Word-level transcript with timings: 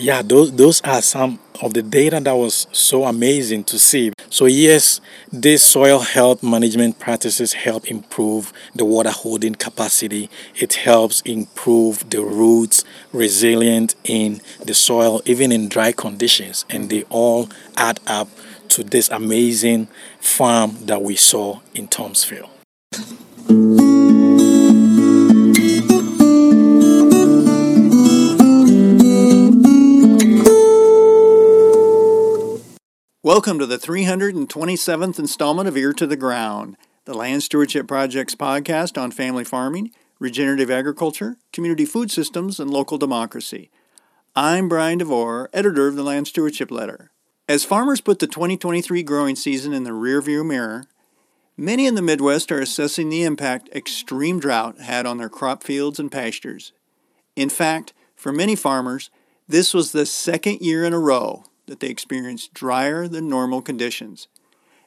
Yeah, 0.00 0.22
those 0.22 0.50
those 0.52 0.80
are 0.80 1.02
some 1.02 1.38
of 1.60 1.74
the 1.74 1.82
data 1.82 2.20
that 2.20 2.32
was 2.32 2.66
so 2.72 3.04
amazing 3.04 3.64
to 3.64 3.78
see. 3.78 4.14
So 4.30 4.46
yes, 4.46 4.98
these 5.30 5.62
soil 5.62 5.98
health 5.98 6.42
management 6.42 6.98
practices 6.98 7.52
help 7.52 7.86
improve 7.90 8.50
the 8.74 8.86
water 8.86 9.10
holding 9.10 9.56
capacity. 9.56 10.30
It 10.56 10.72
helps 10.72 11.20
improve 11.26 12.08
the 12.08 12.22
roots 12.22 12.82
resilient 13.12 13.94
in 14.04 14.40
the 14.64 14.72
soil 14.72 15.20
even 15.26 15.52
in 15.52 15.68
dry 15.68 15.92
conditions 15.92 16.64
and 16.70 16.88
they 16.88 17.02
all 17.10 17.50
add 17.76 18.00
up 18.06 18.28
to 18.68 18.82
this 18.82 19.10
amazing 19.10 19.88
farm 20.18 20.78
that 20.86 21.02
we 21.02 21.14
saw 21.14 21.60
in 21.74 21.88
Tom's 21.88 22.24
field. 22.24 22.48
Welcome 33.22 33.58
to 33.58 33.66
the 33.66 33.76
327th 33.76 35.18
installment 35.18 35.68
of 35.68 35.76
Ear 35.76 35.92
to 35.92 36.06
the 36.06 36.16
Ground, 36.16 36.78
the 37.04 37.12
Land 37.12 37.42
Stewardship 37.42 37.86
Project's 37.86 38.34
podcast 38.34 38.96
on 38.96 39.10
family 39.10 39.44
farming, 39.44 39.90
regenerative 40.18 40.70
agriculture, 40.70 41.36
community 41.52 41.84
food 41.84 42.10
systems, 42.10 42.58
and 42.58 42.70
local 42.70 42.96
democracy. 42.96 43.70
I'm 44.34 44.70
Brian 44.70 44.96
DeVore, 44.96 45.50
editor 45.52 45.86
of 45.86 45.96
the 45.96 46.02
Land 46.02 46.28
Stewardship 46.28 46.70
Letter. 46.70 47.10
As 47.46 47.62
farmers 47.62 48.00
put 48.00 48.20
the 48.20 48.26
2023 48.26 49.02
growing 49.02 49.36
season 49.36 49.74
in 49.74 49.84
the 49.84 49.90
rearview 49.90 50.42
mirror, 50.42 50.86
many 51.58 51.86
in 51.86 51.96
the 51.96 52.00
Midwest 52.00 52.50
are 52.50 52.62
assessing 52.62 53.10
the 53.10 53.24
impact 53.24 53.68
extreme 53.74 54.40
drought 54.40 54.80
had 54.80 55.04
on 55.04 55.18
their 55.18 55.28
crop 55.28 55.62
fields 55.62 56.00
and 56.00 56.10
pastures. 56.10 56.72
In 57.36 57.50
fact, 57.50 57.92
for 58.16 58.32
many 58.32 58.56
farmers, 58.56 59.10
this 59.46 59.74
was 59.74 59.92
the 59.92 60.06
second 60.06 60.62
year 60.62 60.86
in 60.86 60.94
a 60.94 60.98
row 60.98 61.44
that 61.70 61.80
they 61.80 61.88
experience 61.88 62.48
drier 62.48 63.08
than 63.08 63.28
normal 63.28 63.62
conditions. 63.62 64.28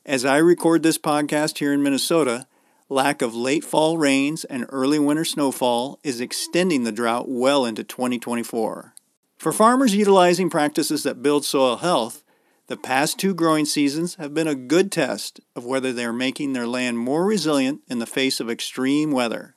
As 0.05 0.25
I 0.25 0.37
record 0.37 0.83
this 0.83 0.97
podcast 0.97 1.59
here 1.59 1.73
in 1.73 1.81
Minnesota, 1.81 2.45
lack 2.89 3.21
of 3.21 3.33
late 3.33 3.63
fall 3.63 3.97
rains 3.97 4.43
and 4.43 4.65
early 4.67 4.99
winter 4.99 5.23
snowfall 5.23 5.97
is 6.03 6.19
extending 6.19 6.83
the 6.83 6.91
drought 6.91 7.29
well 7.29 7.65
into 7.65 7.85
2024. 7.85 8.93
For 9.37 9.51
farmers 9.53 9.95
utilizing 9.95 10.49
practices 10.49 11.03
that 11.03 11.23
build 11.23 11.45
soil 11.45 11.77
health, 11.77 12.23
the 12.67 12.77
past 12.77 13.17
two 13.17 13.33
growing 13.33 13.65
seasons 13.65 14.15
have 14.15 14.33
been 14.33 14.47
a 14.47 14.55
good 14.55 14.91
test 14.91 15.39
of 15.55 15.65
whether 15.65 15.93
they 15.93 16.05
are 16.05 16.13
making 16.13 16.51
their 16.51 16.67
land 16.67 16.97
more 16.97 17.25
resilient 17.25 17.81
in 17.87 17.99
the 17.99 18.05
face 18.05 18.39
of 18.39 18.49
extreme 18.49 19.11
weather. 19.11 19.55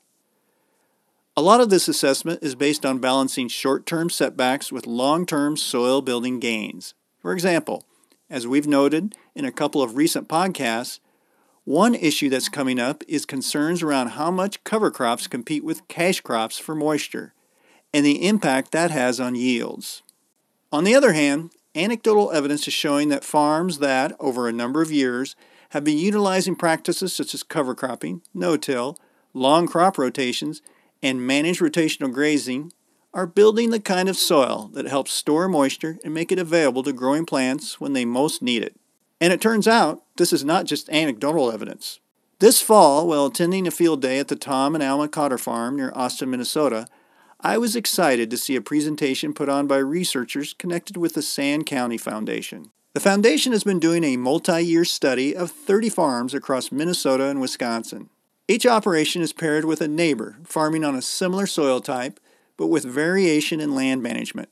A 1.36 1.42
lot 1.42 1.60
of 1.60 1.70
this 1.70 1.86
assessment 1.86 2.40
is 2.42 2.54
based 2.54 2.86
on 2.86 2.98
balancing 2.98 3.48
short 3.48 3.84
term 3.84 4.10
setbacks 4.10 4.72
with 4.72 4.86
long 4.86 5.26
term 5.26 5.56
soil 5.56 6.02
building 6.02 6.40
gains. 6.40 6.94
For 7.26 7.32
example, 7.32 7.82
as 8.30 8.46
we've 8.46 8.68
noted 8.68 9.16
in 9.34 9.44
a 9.44 9.50
couple 9.50 9.82
of 9.82 9.96
recent 9.96 10.28
podcasts, 10.28 11.00
one 11.64 11.96
issue 11.96 12.28
that's 12.28 12.48
coming 12.48 12.78
up 12.78 13.02
is 13.08 13.26
concerns 13.26 13.82
around 13.82 14.10
how 14.10 14.30
much 14.30 14.62
cover 14.62 14.92
crops 14.92 15.26
compete 15.26 15.64
with 15.64 15.88
cash 15.88 16.20
crops 16.20 16.56
for 16.56 16.76
moisture 16.76 17.34
and 17.92 18.06
the 18.06 18.28
impact 18.28 18.70
that 18.70 18.92
has 18.92 19.18
on 19.18 19.34
yields. 19.34 20.04
On 20.70 20.84
the 20.84 20.94
other 20.94 21.14
hand, 21.14 21.50
anecdotal 21.74 22.30
evidence 22.30 22.68
is 22.68 22.74
showing 22.74 23.08
that 23.08 23.24
farms 23.24 23.80
that, 23.80 24.14
over 24.20 24.46
a 24.46 24.52
number 24.52 24.80
of 24.80 24.92
years, 24.92 25.34
have 25.70 25.82
been 25.82 25.98
utilizing 25.98 26.54
practices 26.54 27.12
such 27.12 27.34
as 27.34 27.42
cover 27.42 27.74
cropping, 27.74 28.22
no-till, 28.34 28.96
long 29.34 29.66
crop 29.66 29.98
rotations, 29.98 30.62
and 31.02 31.26
managed 31.26 31.60
rotational 31.60 32.12
grazing 32.12 32.70
are 33.16 33.26
building 33.26 33.70
the 33.70 33.80
kind 33.80 34.10
of 34.10 34.16
soil 34.16 34.70
that 34.74 34.86
helps 34.86 35.10
store 35.10 35.48
moisture 35.48 35.98
and 36.04 36.12
make 36.12 36.30
it 36.30 36.38
available 36.38 36.82
to 36.82 36.92
growing 36.92 37.24
plants 37.24 37.80
when 37.80 37.94
they 37.94 38.04
most 38.04 38.42
need 38.42 38.62
it. 38.62 38.76
And 39.22 39.32
it 39.32 39.40
turns 39.40 39.66
out 39.66 40.02
this 40.18 40.34
is 40.34 40.44
not 40.44 40.66
just 40.66 40.90
anecdotal 40.90 41.50
evidence. 41.50 41.98
This 42.40 42.60
fall, 42.60 43.08
while 43.08 43.24
attending 43.24 43.66
a 43.66 43.70
field 43.70 44.02
day 44.02 44.18
at 44.18 44.28
the 44.28 44.36
Tom 44.36 44.74
and 44.74 44.84
Alma 44.84 45.08
Cotter 45.08 45.38
Farm 45.38 45.76
near 45.76 45.90
Austin, 45.94 46.28
Minnesota, 46.28 46.86
I 47.40 47.56
was 47.56 47.74
excited 47.74 48.30
to 48.30 48.36
see 48.36 48.54
a 48.54 48.60
presentation 48.60 49.32
put 49.32 49.48
on 49.48 49.66
by 49.66 49.78
researchers 49.78 50.52
connected 50.52 50.98
with 50.98 51.14
the 51.14 51.22
Sand 51.22 51.64
County 51.64 51.96
Foundation. 51.96 52.70
The 52.92 53.00
foundation 53.00 53.52
has 53.52 53.64
been 53.64 53.80
doing 53.80 54.04
a 54.04 54.18
multi 54.18 54.60
year 54.60 54.84
study 54.84 55.34
of 55.34 55.50
30 55.50 55.88
farms 55.88 56.34
across 56.34 56.70
Minnesota 56.70 57.24
and 57.28 57.40
Wisconsin. 57.40 58.10
Each 58.46 58.66
operation 58.66 59.22
is 59.22 59.32
paired 59.32 59.64
with 59.64 59.80
a 59.80 59.88
neighbor 59.88 60.36
farming 60.44 60.84
on 60.84 60.94
a 60.94 61.00
similar 61.00 61.46
soil 61.46 61.80
type, 61.80 62.20
but 62.56 62.68
with 62.68 62.84
variation 62.84 63.60
in 63.60 63.74
land 63.74 64.02
management. 64.02 64.48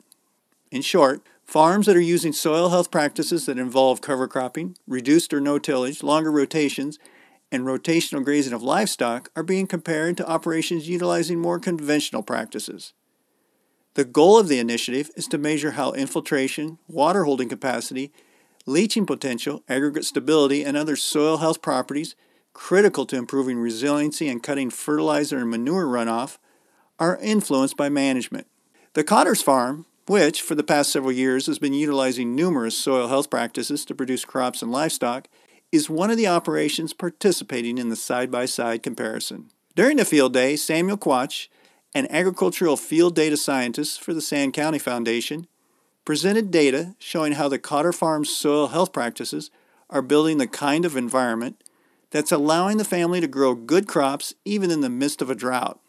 In 0.70 0.82
short, 0.82 1.22
farms 1.44 1.86
that 1.86 1.96
are 1.96 2.00
using 2.00 2.32
soil 2.32 2.70
health 2.70 2.90
practices 2.90 3.46
that 3.46 3.58
involve 3.58 4.00
cover 4.00 4.26
cropping, 4.26 4.76
reduced 4.86 5.32
or 5.32 5.40
no 5.40 5.58
tillage, 5.58 6.02
longer 6.02 6.30
rotations, 6.30 6.98
and 7.52 7.64
rotational 7.64 8.24
grazing 8.24 8.52
of 8.52 8.62
livestock 8.62 9.30
are 9.36 9.42
being 9.42 9.66
compared 9.66 10.16
to 10.16 10.28
operations 10.28 10.88
utilizing 10.88 11.38
more 11.38 11.60
conventional 11.60 12.22
practices. 12.22 12.92
The 13.94 14.04
goal 14.04 14.38
of 14.38 14.48
the 14.48 14.58
initiative 14.58 15.10
is 15.16 15.28
to 15.28 15.38
measure 15.38 15.72
how 15.72 15.92
infiltration, 15.92 16.78
water 16.88 17.24
holding 17.24 17.48
capacity, 17.48 18.12
leaching 18.66 19.06
potential, 19.06 19.62
aggregate 19.68 20.04
stability, 20.04 20.64
and 20.64 20.76
other 20.76 20.96
soil 20.96 21.36
health 21.36 21.62
properties 21.62 22.16
critical 22.52 23.06
to 23.06 23.16
improving 23.16 23.58
resiliency 23.58 24.28
and 24.28 24.42
cutting 24.42 24.70
fertilizer 24.70 25.38
and 25.38 25.50
manure 25.50 25.86
runoff 25.86 26.38
are 26.98 27.18
influenced 27.18 27.76
by 27.76 27.88
management. 27.88 28.46
The 28.94 29.04
Cotter's 29.04 29.42
Farm, 29.42 29.86
which 30.06 30.42
for 30.42 30.54
the 30.54 30.62
past 30.62 30.92
several 30.92 31.12
years 31.12 31.46
has 31.46 31.58
been 31.58 31.72
utilizing 31.72 32.34
numerous 32.34 32.76
soil 32.76 33.08
health 33.08 33.30
practices 33.30 33.84
to 33.86 33.94
produce 33.94 34.24
crops 34.24 34.62
and 34.62 34.70
livestock, 34.70 35.28
is 35.72 35.90
one 35.90 36.10
of 36.10 36.16
the 36.16 36.28
operations 36.28 36.92
participating 36.92 37.78
in 37.78 37.88
the 37.88 37.96
side 37.96 38.30
by 38.30 38.46
side 38.46 38.82
comparison. 38.82 39.50
During 39.74 39.96
the 39.96 40.04
field 40.04 40.32
day, 40.32 40.54
Samuel 40.54 40.96
Quach, 40.96 41.48
an 41.94 42.06
agricultural 42.10 42.76
field 42.76 43.16
data 43.16 43.36
scientist 43.36 44.00
for 44.00 44.14
the 44.14 44.20
Sand 44.20 44.52
County 44.52 44.78
Foundation, 44.78 45.48
presented 46.04 46.50
data 46.50 46.94
showing 46.98 47.32
how 47.32 47.48
the 47.48 47.58
Cotter 47.58 47.92
Farm's 47.92 48.30
soil 48.30 48.68
health 48.68 48.92
practices 48.92 49.50
are 49.90 50.02
building 50.02 50.38
the 50.38 50.46
kind 50.46 50.84
of 50.84 50.96
environment 50.96 51.62
that's 52.10 52.30
allowing 52.30 52.76
the 52.76 52.84
family 52.84 53.20
to 53.20 53.26
grow 53.26 53.54
good 53.54 53.88
crops 53.88 54.34
even 54.44 54.70
in 54.70 54.80
the 54.80 54.90
midst 54.90 55.20
of 55.20 55.30
a 55.30 55.34
drought. 55.34 55.80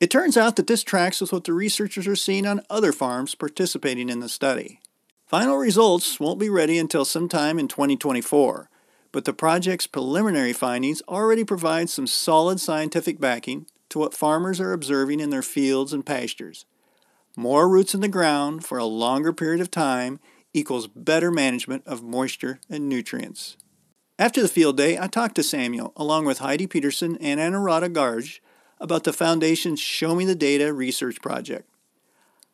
It 0.00 0.10
turns 0.10 0.36
out 0.36 0.56
that 0.56 0.66
this 0.66 0.82
tracks 0.82 1.20
with 1.20 1.32
what 1.32 1.44
the 1.44 1.52
researchers 1.52 2.06
are 2.06 2.16
seeing 2.16 2.46
on 2.46 2.62
other 2.68 2.92
farms 2.92 3.34
participating 3.34 4.08
in 4.08 4.20
the 4.20 4.28
study. 4.28 4.80
Final 5.26 5.56
results 5.56 6.18
won't 6.18 6.38
be 6.38 6.48
ready 6.48 6.78
until 6.78 7.04
sometime 7.04 7.58
in 7.58 7.68
2024, 7.68 8.68
but 9.12 9.24
the 9.24 9.32
project's 9.32 9.86
preliminary 9.86 10.52
findings 10.52 11.00
already 11.08 11.44
provide 11.44 11.88
some 11.88 12.06
solid 12.06 12.60
scientific 12.60 13.20
backing 13.20 13.66
to 13.88 13.98
what 13.98 14.14
farmers 14.14 14.60
are 14.60 14.72
observing 14.72 15.20
in 15.20 15.30
their 15.30 15.42
fields 15.42 15.92
and 15.92 16.04
pastures. 16.04 16.66
More 17.36 17.68
roots 17.68 17.94
in 17.94 18.00
the 18.00 18.08
ground 18.08 18.64
for 18.64 18.78
a 18.78 18.84
longer 18.84 19.32
period 19.32 19.60
of 19.60 19.70
time 19.70 20.18
equals 20.52 20.86
better 20.86 21.30
management 21.30 21.84
of 21.86 22.02
moisture 22.02 22.60
and 22.68 22.88
nutrients. 22.88 23.56
After 24.18 24.42
the 24.42 24.48
field 24.48 24.76
day, 24.76 24.98
I 24.98 25.06
talked 25.08 25.34
to 25.36 25.42
Samuel, 25.42 25.92
along 25.96 26.26
with 26.26 26.38
Heidi 26.38 26.66
Peterson 26.66 27.16
and 27.20 27.40
Anuradha 27.40 27.92
Garg, 27.92 28.38
about 28.80 29.04
the 29.04 29.12
Foundation's 29.12 29.80
Show 29.80 30.14
Me 30.14 30.24
the 30.24 30.34
Data 30.34 30.72
research 30.72 31.20
project. 31.20 31.68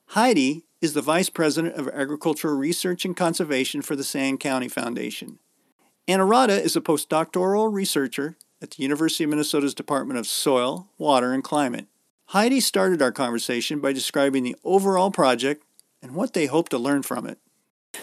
Heidi 0.09 0.65
is 0.81 0.95
the 0.95 1.03
Vice 1.03 1.31
President 1.31 1.75
of 1.75 1.89
Agricultural 1.89 2.57
Research 2.57 3.05
and 3.05 3.17
Conservation 3.17 3.83
for 3.83 3.95
the 3.95 4.05
Sand 4.05 4.41
County 4.41 4.69
Foundation. 4.69 5.39
Anuradha 6.09 6.61
is 6.61 6.75
a 6.75 6.81
postdoctoral 6.81 7.73
researcher 7.73 8.37
at 8.63 8.73
the 8.73 8.83
University 8.83 9.25
of 9.25 9.31
Minnesota's 9.31 9.75
Department 9.75 10.19
of 10.19 10.27
Soil, 10.27 10.89
Water, 10.99 11.33
and 11.33 11.45
Climate. 11.45 11.87
Heidi 12.27 12.61
started 12.61 13.03
our 13.03 13.13
conversation 13.13 13.81
by 13.81 13.93
describing 13.93 14.43
the 14.43 14.57
overall 14.65 15.11
project 15.11 15.65
and 16.03 16.15
what 16.15 16.33
they 16.33 16.47
hope 16.47 16.69
to 16.71 16.79
learn 16.79 17.03
from 17.03 17.27
it. 17.27 17.39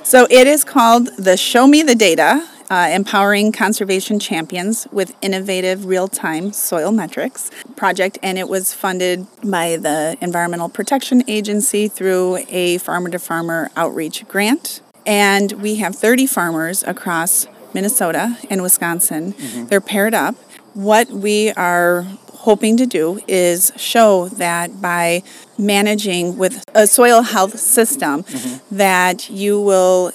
So 0.04 0.28
it 0.30 0.48
is 0.48 0.64
called 0.64 1.10
the 1.18 1.38
Show 1.38 1.68
Me 1.68 1.82
the 1.82 1.96
Data 1.96 2.48
uh, 2.70 2.90
Empowering 2.92 3.52
Conservation 3.52 4.20
Champions 4.20 4.88
with 4.92 5.16
Innovative 5.22 5.86
Real 5.86 6.08
Time 6.08 6.52
Soil 6.52 6.92
Metrics 6.92 7.50
project, 7.76 8.18
and 8.22 8.38
it 8.38 8.50
was 8.50 8.74
funded 8.74 9.26
by 9.44 9.78
the 9.78 10.18
Environmental 10.22 10.70
Protection 10.70 11.24
Agency 11.28 11.88
through 11.88 12.46
a 12.50 12.78
farmer 12.80 13.10
to 13.10 13.20
farmer 13.20 13.72
outreach 13.76 14.28
grant. 14.28 14.82
And 15.06 15.54
we 15.54 15.76
have 15.76 15.96
30 15.96 16.28
farmers 16.28 16.84
across 16.84 17.48
Minnesota 17.74 18.38
and 18.50 18.62
Wisconsin. 18.62 19.34
Mm-hmm. 19.34 19.66
They're 19.68 19.82
paired 19.82 20.14
up. 20.14 20.36
What 20.74 21.10
we 21.10 21.52
are 21.52 22.06
hoping 22.34 22.78
to 22.78 22.86
do 22.86 23.20
is 23.28 23.72
show 23.78 24.30
that 24.30 24.82
by 24.82 25.24
managing 25.58 26.38
with 26.38 26.64
a 26.76 26.86
soil 26.88 27.22
health 27.22 27.58
system 27.60 28.24
mm-hmm. 28.24 28.76
that 28.76 29.30
you 29.30 29.60
will 29.60 30.12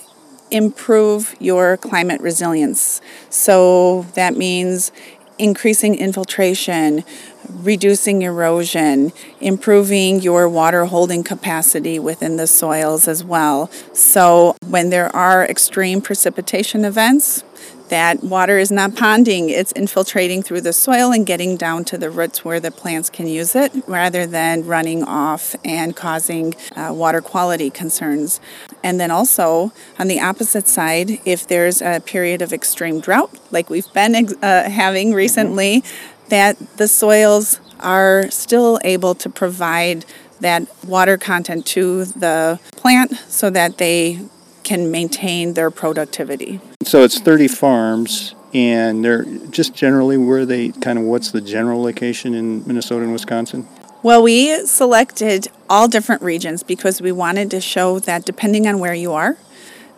improve 0.52 1.34
your 1.40 1.76
climate 1.76 2.20
resilience. 2.20 3.00
So 3.30 4.06
that 4.14 4.36
means 4.36 4.92
increasing 5.38 5.94
infiltration, 5.94 7.04
reducing 7.48 8.22
erosion, 8.22 9.12
improving 9.40 10.20
your 10.20 10.48
water 10.48 10.84
holding 10.84 11.24
capacity 11.24 11.98
within 11.98 12.36
the 12.36 12.46
soils 12.46 13.08
as 13.08 13.24
well. 13.24 13.70
So, 13.92 14.56
when 14.68 14.90
there 14.90 15.14
are 15.14 15.44
extreme 15.44 16.00
precipitation 16.00 16.84
events, 16.84 17.44
that 17.92 18.24
water 18.24 18.56
is 18.56 18.72
not 18.72 18.92
ponding, 18.92 19.50
it's 19.50 19.70
infiltrating 19.72 20.42
through 20.42 20.62
the 20.62 20.72
soil 20.72 21.12
and 21.12 21.26
getting 21.26 21.58
down 21.58 21.84
to 21.84 21.98
the 21.98 22.08
roots 22.08 22.42
where 22.42 22.58
the 22.58 22.70
plants 22.70 23.10
can 23.10 23.26
use 23.26 23.54
it 23.54 23.70
rather 23.86 24.24
than 24.24 24.64
running 24.64 25.04
off 25.04 25.54
and 25.62 25.94
causing 25.94 26.54
uh, 26.74 26.90
water 26.90 27.20
quality 27.20 27.68
concerns. 27.68 28.40
And 28.82 28.98
then 28.98 29.10
also, 29.10 29.72
on 29.98 30.08
the 30.08 30.20
opposite 30.20 30.68
side, 30.68 31.20
if 31.26 31.46
there's 31.46 31.82
a 31.82 32.00
period 32.00 32.40
of 32.40 32.50
extreme 32.50 32.98
drought, 32.98 33.30
like 33.50 33.68
we've 33.68 33.92
been 33.92 34.14
uh, 34.42 34.70
having 34.70 35.12
recently, 35.12 35.84
that 36.30 36.56
the 36.78 36.88
soils 36.88 37.60
are 37.80 38.30
still 38.30 38.80
able 38.84 39.14
to 39.16 39.28
provide 39.28 40.06
that 40.40 40.66
water 40.86 41.18
content 41.18 41.66
to 41.66 42.06
the 42.06 42.58
plant 42.74 43.12
so 43.28 43.50
that 43.50 43.76
they 43.76 44.18
can 44.64 44.90
maintain 44.90 45.54
their 45.54 45.70
productivity. 45.70 46.60
So 46.82 47.02
it's 47.02 47.18
30 47.18 47.48
farms, 47.48 48.34
and 48.54 49.04
they're 49.04 49.24
just 49.24 49.74
generally 49.74 50.16
where 50.16 50.44
they 50.44 50.70
kind 50.70 50.98
of 50.98 51.04
what's 51.04 51.30
the 51.30 51.40
general 51.40 51.82
location 51.82 52.34
in 52.34 52.66
Minnesota 52.66 53.04
and 53.04 53.12
Wisconsin? 53.12 53.66
Well, 54.02 54.22
we 54.22 54.66
selected 54.66 55.48
all 55.70 55.86
different 55.86 56.22
regions 56.22 56.64
because 56.64 57.00
we 57.00 57.12
wanted 57.12 57.50
to 57.52 57.60
show 57.60 58.00
that 58.00 58.24
depending 58.24 58.66
on 58.66 58.80
where 58.80 58.94
you 58.94 59.12
are, 59.12 59.36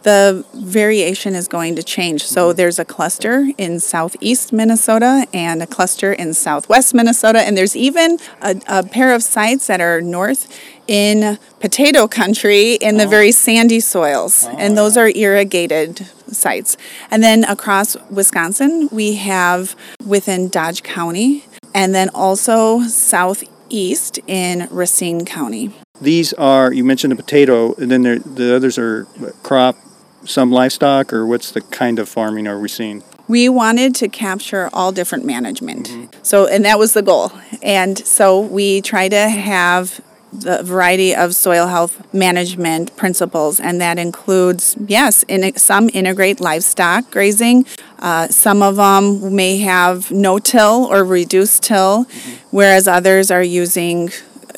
the 0.04 0.44
variation 0.54 1.34
is 1.34 1.48
going 1.48 1.74
to 1.76 1.82
change. 1.82 2.24
So 2.24 2.48
mm-hmm. 2.48 2.56
there's 2.56 2.78
a 2.78 2.84
cluster 2.84 3.48
in 3.56 3.80
southeast 3.80 4.52
Minnesota 4.52 5.26
and 5.32 5.62
a 5.62 5.66
cluster 5.66 6.12
in 6.12 6.34
southwest 6.34 6.94
Minnesota, 6.94 7.40
and 7.40 7.56
there's 7.56 7.74
even 7.74 8.18
a, 8.42 8.60
a 8.68 8.82
pair 8.82 9.14
of 9.14 9.22
sites 9.22 9.66
that 9.66 9.80
are 9.80 10.02
north 10.02 10.54
in 10.86 11.38
potato 11.60 12.06
country 12.06 12.74
in 12.74 12.96
the 12.98 13.04
oh. 13.04 13.08
very 13.08 13.32
sandy 13.32 13.80
soils, 13.80 14.44
oh, 14.46 14.56
and 14.58 14.76
those 14.76 14.96
are 14.96 15.08
irrigated 15.08 16.06
sites. 16.28 16.76
And 17.10 17.22
then 17.22 17.44
across 17.44 17.96
Wisconsin, 18.10 18.88
we 18.92 19.14
have 19.16 19.76
within 20.04 20.48
Dodge 20.48 20.82
County, 20.82 21.44
and 21.74 21.94
then 21.94 22.08
also 22.10 22.82
southeast 22.82 24.18
in 24.26 24.68
Racine 24.70 25.24
County. 25.24 25.72
These 26.00 26.32
are, 26.34 26.72
you 26.72 26.84
mentioned 26.84 27.12
the 27.12 27.16
potato, 27.16 27.74
and 27.74 27.90
then 27.90 28.02
the 28.02 28.54
others 28.54 28.78
are 28.78 29.04
crop, 29.42 29.76
some 30.24 30.50
livestock, 30.50 31.12
or 31.12 31.26
what's 31.26 31.50
the 31.52 31.60
kind 31.60 31.98
of 31.98 32.08
farming 32.08 32.46
are 32.46 32.58
we 32.58 32.68
seeing? 32.68 33.02
we 33.28 33.48
wanted 33.48 33.94
to 33.94 34.08
capture 34.08 34.68
all 34.72 34.92
different 34.92 35.24
management. 35.24 35.88
Mm-hmm. 35.88 36.22
So, 36.22 36.46
and 36.46 36.64
that 36.64 36.78
was 36.78 36.92
the 36.92 37.02
goal. 37.02 37.32
And 37.62 37.98
so 37.98 38.40
we 38.40 38.80
try 38.82 39.08
to 39.08 39.28
have 39.28 40.00
the 40.40 40.62
variety 40.62 41.14
of 41.14 41.34
soil 41.34 41.66
health 41.68 42.12
management 42.12 42.96
principles, 42.96 43.60
and 43.60 43.80
that 43.80 43.98
includes, 43.98 44.76
yes, 44.86 45.22
in, 45.28 45.56
some 45.56 45.90
integrate 45.94 46.40
livestock 46.40 47.10
grazing. 47.10 47.66
Uh, 47.98 48.28
some 48.28 48.62
of 48.62 48.76
them 48.76 49.34
may 49.34 49.58
have 49.58 50.10
no 50.10 50.38
till 50.38 50.86
or 50.90 51.04
reduced 51.04 51.62
till, 51.62 52.04
mm-hmm. 52.04 52.34
whereas 52.50 52.88
others 52.88 53.30
are 53.30 53.42
using 53.42 54.10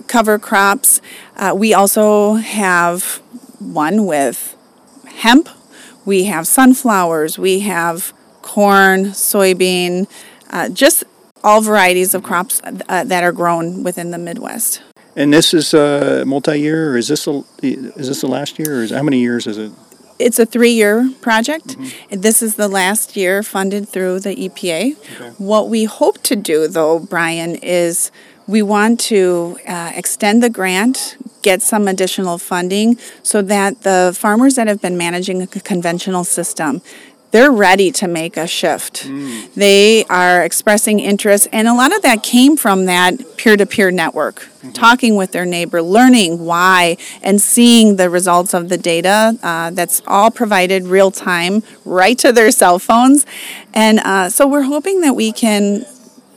cover 0.07 0.39
crops. 0.39 1.01
Uh, 1.37 1.53
we 1.57 1.75
also 1.75 2.35
have 2.35 3.21
one 3.59 4.07
with 4.07 4.57
hemp, 5.07 5.49
we 6.05 6.25
have 6.25 6.47
sunflowers, 6.47 7.39
we 7.39 7.61
have 7.61 8.13
corn, 8.43 9.07
soybean, 9.07 10.07
uh, 10.51 10.69
just 10.69 11.05
all 11.43 11.61
varieties 11.61 12.15
of 12.15 12.23
crops 12.23 12.61
uh, 12.65 13.05
that 13.05 13.23
are 13.23 13.33
grown 13.33 13.83
within 13.83 14.11
the 14.11 14.19
Midwest. 14.19 14.83
And 15.17 15.33
this 15.33 15.55
is 15.55 15.73
a 15.73 16.25
multi-year, 16.27 16.93
or 16.93 16.97
is 16.99 17.09
this 17.09 17.27
a, 17.27 17.43
is 17.63 18.09
this 18.09 18.21
the 18.21 18.29
last 18.29 18.59
year, 18.59 18.81
or 18.81 18.83
is 18.83 18.91
how 18.91 19.03
many 19.03 19.19
years 19.19 19.47
is 19.47 19.57
it? 19.57 19.73
It's 20.19 20.39
a 20.39 20.47
three-year 20.47 21.11
project. 21.21 21.69
Mm-hmm. 21.69 22.21
This 22.21 22.43
is 22.43 22.57
the 22.57 22.69
last 22.69 23.17
year 23.17 23.43
funded 23.43 23.89
through 23.89 24.21
the 24.21 24.35
EPA. 24.37 24.93
Okay. 24.93 25.31
What 25.39 25.69
we 25.69 25.85
hope 25.85 26.23
to 26.25 26.37
do, 26.37 26.69
though, 26.69 26.99
Brian, 26.99 27.57
is 27.57 28.11
we 28.47 28.63
want 28.63 29.01
to 29.01 29.59
uh, 29.67 29.93
extend 29.95 30.43
the 30.43 30.51
grant, 30.51 31.17
get 31.43 31.63
some 31.63 31.89
additional 31.89 32.39
funding, 32.39 32.99
so 33.23 33.43
that 33.43 33.83
the 33.83 34.15
farmers 34.17 34.55
that 34.55 34.69
have 34.69 34.81
been 34.81 34.97
managing 34.97 35.43
a 35.43 35.47
conventional 35.47 36.25
system 36.25 36.81
they're 37.31 37.51
ready 37.51 37.91
to 37.93 38.09
make 38.09 38.37
a 38.37 38.47
shift. 38.47 39.07
Mm. 39.07 39.53
They 39.55 40.05
are 40.05 40.45
expressing 40.45 41.01
interest, 41.01 41.49
and 41.53 41.69
a 41.69 41.75
lot 41.75 41.95
of 41.95 42.03
that 42.03 42.23
came 42.23 42.57
from 42.57 42.87
that 42.87 43.37
peer 43.37 43.57
to 43.57 43.67
peer 43.67 43.91
network, 43.91 44.37
mm-hmm. 44.37 44.73
talking 44.73 45.17
with 45.17 45.33
their 45.33 45.45
neighbor, 45.45 45.83
learning 45.83 46.45
why, 46.45 46.97
and 47.23 47.41
seeing 47.41 47.97
the 47.97 48.09
results 48.09 48.55
of 48.55 48.69
the 48.69 48.79
data 48.79 49.37
uh, 49.43 49.71
that's 49.71 50.03
all 50.07 50.31
provided 50.31 50.85
real 50.85 51.11
time 51.11 51.63
right 51.85 52.19
to 52.19 52.33
their 52.33 52.51
cell 52.51 52.79
phones. 52.79 53.27
And 53.75 53.99
uh, 54.01 54.31
so 54.31 54.47
we're 54.47 54.63
hoping 54.63 55.01
that 55.03 55.15
we 55.15 55.33
can 55.33 55.85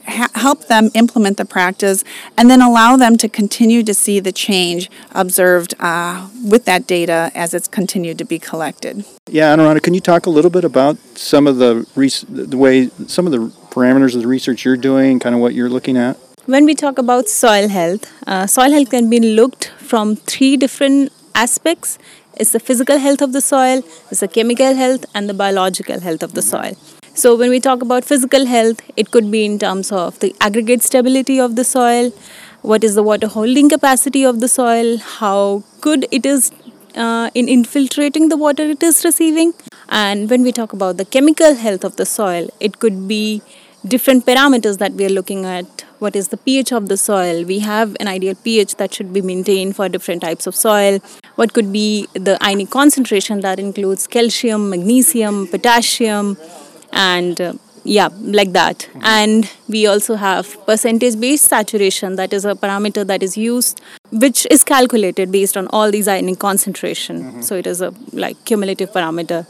ha- 0.07 0.29
help 0.35 0.67
them 0.67 0.89
implement 0.93 1.37
the 1.37 1.45
practice 1.45 2.03
and 2.37 2.49
then 2.49 2.61
allow 2.61 2.97
them 2.97 3.17
to 3.17 3.29
continue 3.29 3.83
to 3.83 3.93
see 3.93 4.19
the 4.19 4.31
change 4.31 4.89
observed 5.11 5.73
uh, 5.79 6.29
with 6.43 6.65
that 6.65 6.87
data 6.87 7.31
as 7.35 7.53
it's 7.53 7.67
continued 7.67 8.17
to 8.17 8.25
be 8.25 8.39
collected. 8.39 9.05
Yeah, 9.27 9.55
Anuradha, 9.55 9.81
can 9.81 9.93
you 9.93 10.01
talk 10.01 10.25
a 10.25 10.29
little 10.29 10.51
bit 10.51 10.63
about 10.63 10.97
some 11.15 11.47
of 11.47 11.57
the 11.57 11.87
res- 11.95 12.25
the 12.27 12.57
way 12.57 12.89
some 13.07 13.25
of 13.25 13.31
the 13.31 13.51
parameters 13.69 14.15
of 14.15 14.21
the 14.21 14.27
research 14.27 14.65
you're 14.65 14.77
doing, 14.77 15.19
kind 15.19 15.35
of 15.35 15.41
what 15.41 15.53
you're 15.53 15.69
looking 15.69 15.97
at? 15.97 16.17
When 16.45 16.65
we 16.65 16.73
talk 16.73 16.97
about 16.97 17.27
soil 17.29 17.67
health, 17.67 18.11
uh, 18.25 18.47
soil 18.47 18.71
health 18.71 18.89
can 18.89 19.09
be 19.09 19.19
looked 19.19 19.71
from 19.77 20.15
three 20.15 20.57
different 20.57 21.11
aspects. 21.35 21.99
It's 22.35 22.51
the 22.53 22.59
physical 22.59 22.97
health 22.97 23.21
of 23.21 23.33
the 23.33 23.41
soil, 23.41 23.83
it's 24.09 24.21
the 24.21 24.27
chemical 24.27 24.73
health, 24.73 25.05
and 25.13 25.29
the 25.29 25.33
biological 25.33 25.99
health 25.99 26.23
of 26.23 26.33
the 26.33 26.41
soil. 26.41 26.75
So, 27.19 27.35
when 27.35 27.49
we 27.49 27.59
talk 27.59 27.81
about 27.81 28.05
physical 28.05 28.45
health, 28.45 28.79
it 28.95 29.11
could 29.11 29.29
be 29.29 29.43
in 29.43 29.59
terms 29.59 29.91
of 29.91 30.17
the 30.21 30.33
aggregate 30.39 30.81
stability 30.81 31.37
of 31.37 31.57
the 31.57 31.65
soil, 31.65 32.13
what 32.61 32.81
is 32.81 32.95
the 32.95 33.03
water 33.03 33.27
holding 33.27 33.67
capacity 33.67 34.23
of 34.23 34.39
the 34.39 34.47
soil, 34.47 34.97
how 34.99 35.63
good 35.81 36.07
it 36.11 36.25
is 36.25 36.53
uh, 36.95 37.29
in 37.35 37.49
infiltrating 37.49 38.29
the 38.29 38.37
water 38.37 38.63
it 38.63 38.81
is 38.81 39.03
receiving. 39.03 39.53
And 39.89 40.29
when 40.29 40.43
we 40.43 40.53
talk 40.53 40.71
about 40.71 40.95
the 40.95 41.03
chemical 41.03 41.55
health 41.55 41.83
of 41.83 41.97
the 41.97 42.05
soil, 42.05 42.49
it 42.61 42.79
could 42.79 43.05
be 43.09 43.41
different 43.85 44.25
parameters 44.25 44.77
that 44.77 44.93
we 44.93 45.05
are 45.05 45.09
looking 45.09 45.45
at. 45.45 45.83
What 45.99 46.15
is 46.15 46.29
the 46.29 46.37
pH 46.37 46.71
of 46.71 46.87
the 46.87 46.95
soil? 46.95 47.43
We 47.43 47.59
have 47.59 47.97
an 47.99 48.07
ideal 48.07 48.35
pH 48.35 48.77
that 48.77 48.93
should 48.93 49.11
be 49.11 49.21
maintained 49.21 49.75
for 49.75 49.89
different 49.89 50.21
types 50.21 50.47
of 50.47 50.55
soil. 50.55 50.99
What 51.35 51.51
could 51.51 51.73
be 51.73 52.07
the 52.13 52.41
ionic 52.41 52.69
concentration 52.69 53.41
that 53.41 53.59
includes 53.59 54.07
calcium, 54.07 54.69
magnesium, 54.69 55.47
potassium, 55.47 56.37
and 56.91 57.39
uh, 57.41 57.53
yeah 57.83 58.09
like 58.21 58.51
that 58.53 58.79
mm-hmm. 58.79 59.03
and 59.03 59.51
we 59.67 59.85
also 59.87 60.15
have 60.15 60.53
percentage 60.65 61.19
base 61.19 61.41
saturation 61.41 62.15
that 62.15 62.33
is 62.33 62.45
a 62.45 62.53
parameter 62.53 63.05
that 63.05 63.23
is 63.23 63.37
used 63.37 63.81
which 64.11 64.45
is 64.51 64.63
calculated 64.63 65.31
based 65.31 65.55
on 65.55 65.67
all 65.67 65.91
these 65.91 66.07
ionic 66.07 66.39
concentration 66.39 67.23
mm-hmm. 67.23 67.41
so 67.41 67.55
it 67.55 67.65
is 67.65 67.81
a 67.81 67.93
like 68.11 68.43
cumulative 68.45 68.91
parameter 68.91 69.45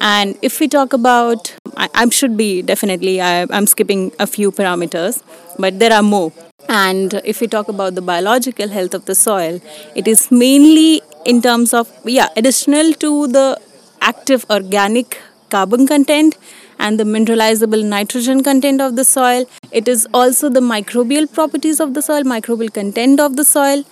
and 0.00 0.38
if 0.42 0.60
we 0.60 0.68
talk 0.68 0.92
about 0.92 1.54
i, 1.76 1.88
I 1.94 2.08
should 2.08 2.36
be 2.36 2.62
definitely 2.62 3.20
I, 3.20 3.46
i'm 3.50 3.66
skipping 3.66 4.12
a 4.18 4.26
few 4.26 4.52
parameters 4.52 5.22
but 5.58 5.78
there 5.78 5.92
are 5.92 6.02
more 6.02 6.32
and 6.68 7.20
if 7.24 7.40
we 7.40 7.46
talk 7.46 7.68
about 7.68 7.94
the 7.94 8.02
biological 8.02 8.68
health 8.68 8.94
of 8.94 9.04
the 9.04 9.14
soil 9.14 9.60
it 9.94 10.08
is 10.08 10.30
mainly 10.30 11.02
in 11.24 11.42
terms 11.42 11.74
of 11.74 11.90
yeah 12.04 12.28
additional 12.36 12.92
to 12.94 13.26
the 13.26 13.60
active 14.00 14.46
organic 14.50 15.20
carbon 15.50 15.86
content 15.86 16.36
and 16.78 16.98
the 16.98 17.04
mineralizable 17.04 17.84
nitrogen 17.84 18.42
content 18.42 18.80
of 18.80 18.96
the 18.96 19.04
soil. 19.04 19.46
It 19.70 19.88
is 19.88 20.06
also 20.12 20.48
the 20.48 20.60
microbial 20.60 21.32
properties 21.32 21.80
of 21.80 21.94
the 21.94 22.02
soil, 22.02 22.22
microbial 22.22 22.72
content 22.72 23.20
of 23.20 23.36
the 23.36 23.44
soil. 23.44 23.84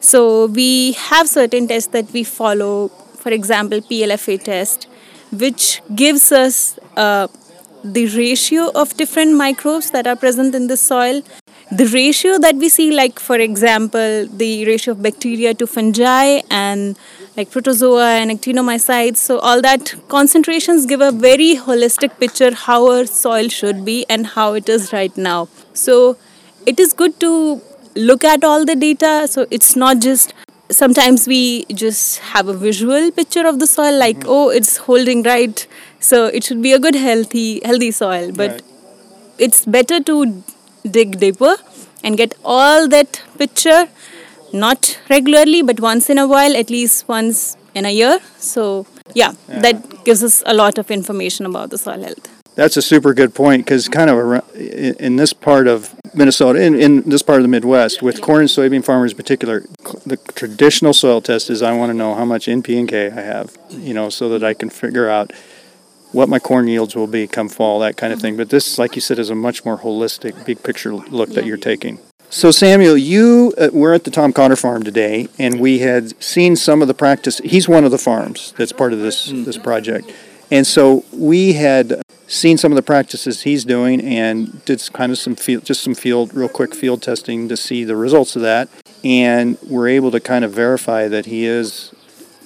So 0.00 0.46
we 0.46 0.92
have 0.92 1.28
certain 1.28 1.68
tests 1.68 1.90
that 1.92 2.12
we 2.12 2.24
follow, 2.24 2.88
for 2.88 3.30
example, 3.32 3.80
PLFA 3.80 4.42
test, 4.42 4.86
which 5.32 5.80
gives 5.94 6.30
us 6.32 6.78
uh, 6.96 7.28
the 7.82 8.06
ratio 8.16 8.70
of 8.74 8.96
different 8.96 9.34
microbes 9.36 9.90
that 9.90 10.06
are 10.06 10.16
present 10.16 10.54
in 10.54 10.66
the 10.66 10.76
soil. 10.76 11.22
The 11.74 11.86
ratio 11.86 12.38
that 12.38 12.54
we 12.54 12.68
see, 12.68 12.92
like 12.92 13.18
for 13.18 13.36
example, 13.36 14.26
the 14.28 14.64
ratio 14.64 14.92
of 14.92 15.02
bacteria 15.02 15.54
to 15.54 15.66
fungi 15.66 16.40
and 16.48 16.96
like 17.36 17.50
protozoa 17.50 18.10
and 18.10 18.30
actinomycetes. 18.30 19.16
So 19.16 19.40
all 19.40 19.60
that 19.62 19.92
concentrations 20.06 20.86
give 20.86 21.00
a 21.00 21.10
very 21.10 21.56
holistic 21.56 22.20
picture 22.20 22.54
how 22.54 22.90
our 22.92 23.06
soil 23.06 23.48
should 23.48 23.84
be 23.84 24.06
and 24.08 24.24
how 24.24 24.52
it 24.52 24.68
is 24.68 24.92
right 24.92 25.16
now. 25.16 25.48
So 25.72 26.16
it 26.64 26.78
is 26.78 26.92
good 26.92 27.18
to 27.20 27.60
look 27.96 28.22
at 28.22 28.44
all 28.44 28.64
the 28.64 28.76
data. 28.76 29.26
So 29.28 29.46
it's 29.50 29.74
not 29.74 29.98
just 29.98 30.32
sometimes 30.70 31.26
we 31.26 31.64
just 31.64 32.20
have 32.20 32.46
a 32.46 32.54
visual 32.54 33.10
picture 33.10 33.46
of 33.48 33.58
the 33.58 33.66
soil 33.66 33.98
like 33.98 34.20
mm-hmm. 34.20 34.28
oh 34.36 34.48
it's 34.48 34.78
holding 34.78 35.22
right 35.22 35.66
so 36.00 36.26
it 36.26 36.42
should 36.42 36.62
be 36.62 36.72
a 36.72 36.78
good 36.78 36.94
healthy 36.94 37.60
healthy 37.64 37.90
soil 37.90 38.32
but 38.32 38.50
right 38.50 38.62
it's 39.38 39.64
better 39.66 40.00
to 40.00 40.42
dig 40.90 41.18
deeper 41.18 41.56
and 42.02 42.16
get 42.16 42.34
all 42.44 42.88
that 42.88 43.22
picture 43.38 43.88
not 44.52 44.98
regularly 45.10 45.62
but 45.62 45.80
once 45.80 46.08
in 46.10 46.18
a 46.18 46.26
while 46.26 46.56
at 46.56 46.70
least 46.70 47.08
once 47.08 47.56
in 47.74 47.84
a 47.84 47.90
year 47.90 48.20
so 48.38 48.86
yeah, 49.14 49.32
yeah. 49.48 49.58
that 49.60 50.04
gives 50.04 50.22
us 50.22 50.42
a 50.46 50.54
lot 50.54 50.78
of 50.78 50.90
information 50.90 51.46
about 51.46 51.70
the 51.70 51.78
soil 51.78 52.02
health 52.02 52.28
that's 52.54 52.76
a 52.76 52.82
super 52.82 53.14
good 53.14 53.34
point 53.34 53.64
because 53.64 53.88
kind 53.88 54.08
of 54.08 54.42
in 54.54 55.16
this 55.16 55.32
part 55.32 55.66
of 55.66 55.94
Minnesota, 56.14 56.62
in, 56.62 56.74
in 56.78 57.02
this 57.08 57.22
part 57.22 57.38
of 57.38 57.42
the 57.42 57.48
Midwest, 57.48 58.00
with 58.00 58.20
corn 58.20 58.42
and 58.42 58.48
soybean 58.48 58.84
farmers 58.84 59.10
in 59.10 59.16
particular, 59.16 59.64
the 60.06 60.16
traditional 60.34 60.92
soil 60.92 61.20
test 61.20 61.50
is 61.50 61.62
I 61.62 61.76
want 61.76 61.90
to 61.90 61.94
know 61.94 62.14
how 62.14 62.24
much 62.24 62.46
NP 62.46 62.78
and 62.78 62.88
K 62.88 63.10
I 63.10 63.20
have, 63.20 63.56
you 63.70 63.92
know, 63.92 64.08
so 64.08 64.28
that 64.28 64.44
I 64.44 64.54
can 64.54 64.70
figure 64.70 65.08
out 65.08 65.32
what 66.14 66.28
my 66.28 66.38
corn 66.38 66.68
yields 66.68 66.94
will 66.94 67.06
be 67.06 67.26
come 67.26 67.48
fall, 67.48 67.80
that 67.80 67.96
kind 67.96 68.12
of 68.12 68.20
thing. 68.20 68.36
But 68.36 68.48
this, 68.48 68.78
like 68.78 68.94
you 68.94 69.00
said, 69.00 69.18
is 69.18 69.30
a 69.30 69.34
much 69.34 69.64
more 69.64 69.78
holistic, 69.78 70.46
big 70.46 70.62
picture 70.62 70.94
look 70.94 71.30
that 71.30 71.44
you're 71.44 71.56
taking. 71.56 71.98
So 72.30 72.50
Samuel, 72.50 72.96
you 72.96 73.52
uh, 73.58 73.70
we're 73.72 73.94
at 73.94 74.04
the 74.04 74.10
Tom 74.10 74.32
Cotter 74.32 74.56
farm 74.56 74.82
today, 74.82 75.28
and 75.38 75.60
we 75.60 75.80
had 75.80 76.20
seen 76.22 76.56
some 76.56 76.82
of 76.82 76.88
the 76.88 76.94
practice. 76.94 77.38
He's 77.38 77.68
one 77.68 77.84
of 77.84 77.90
the 77.90 77.98
farms 77.98 78.54
that's 78.56 78.72
part 78.72 78.92
of 78.92 79.00
this 79.00 79.26
this 79.26 79.58
project, 79.58 80.10
and 80.50 80.66
so 80.66 81.04
we 81.12 81.52
had 81.52 82.02
seen 82.26 82.56
some 82.56 82.72
of 82.72 82.76
the 82.76 82.82
practices 82.82 83.42
he's 83.42 83.64
doing 83.64 84.00
and 84.00 84.64
did 84.64 84.82
kind 84.92 85.12
of 85.12 85.18
some 85.18 85.36
field, 85.36 85.64
just 85.64 85.82
some 85.82 85.94
field, 85.94 86.34
real 86.34 86.48
quick 86.48 86.74
field 86.74 87.02
testing 87.02 87.48
to 87.48 87.56
see 87.56 87.84
the 87.84 87.96
results 87.96 88.34
of 88.34 88.42
that. 88.42 88.68
And 89.04 89.58
we're 89.62 89.88
able 89.88 90.10
to 90.10 90.20
kind 90.20 90.44
of 90.44 90.52
verify 90.52 91.06
that 91.08 91.26
he 91.26 91.44
is 91.44 91.93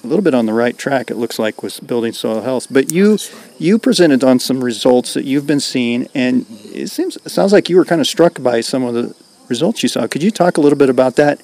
a 0.03 0.07
little 0.07 0.23
bit 0.23 0.33
on 0.33 0.45
the 0.45 0.53
right 0.53 0.77
track. 0.77 1.11
It 1.11 1.17
looks 1.17 1.39
like 1.39 1.61
with 1.63 1.85
building 1.85 2.13
soil 2.13 2.41
health. 2.41 2.67
But 2.71 2.91
you 2.91 3.17
you 3.57 3.77
presented 3.77 4.23
on 4.23 4.39
some 4.39 4.63
results 4.63 5.13
that 5.13 5.25
you've 5.25 5.47
been 5.47 5.59
seeing, 5.59 6.07
and 6.15 6.45
it 6.73 6.89
seems 6.89 7.17
it 7.17 7.29
sounds 7.29 7.53
like 7.53 7.69
you 7.69 7.77
were 7.77 7.85
kind 7.85 8.01
of 8.01 8.07
struck 8.07 8.41
by 8.41 8.61
some 8.61 8.83
of 8.83 8.93
the 8.93 9.15
results 9.47 9.83
you 9.83 9.89
saw. 9.89 10.07
Could 10.07 10.23
you 10.23 10.31
talk 10.31 10.57
a 10.57 10.61
little 10.61 10.77
bit 10.77 10.89
about 10.89 11.15
that? 11.15 11.41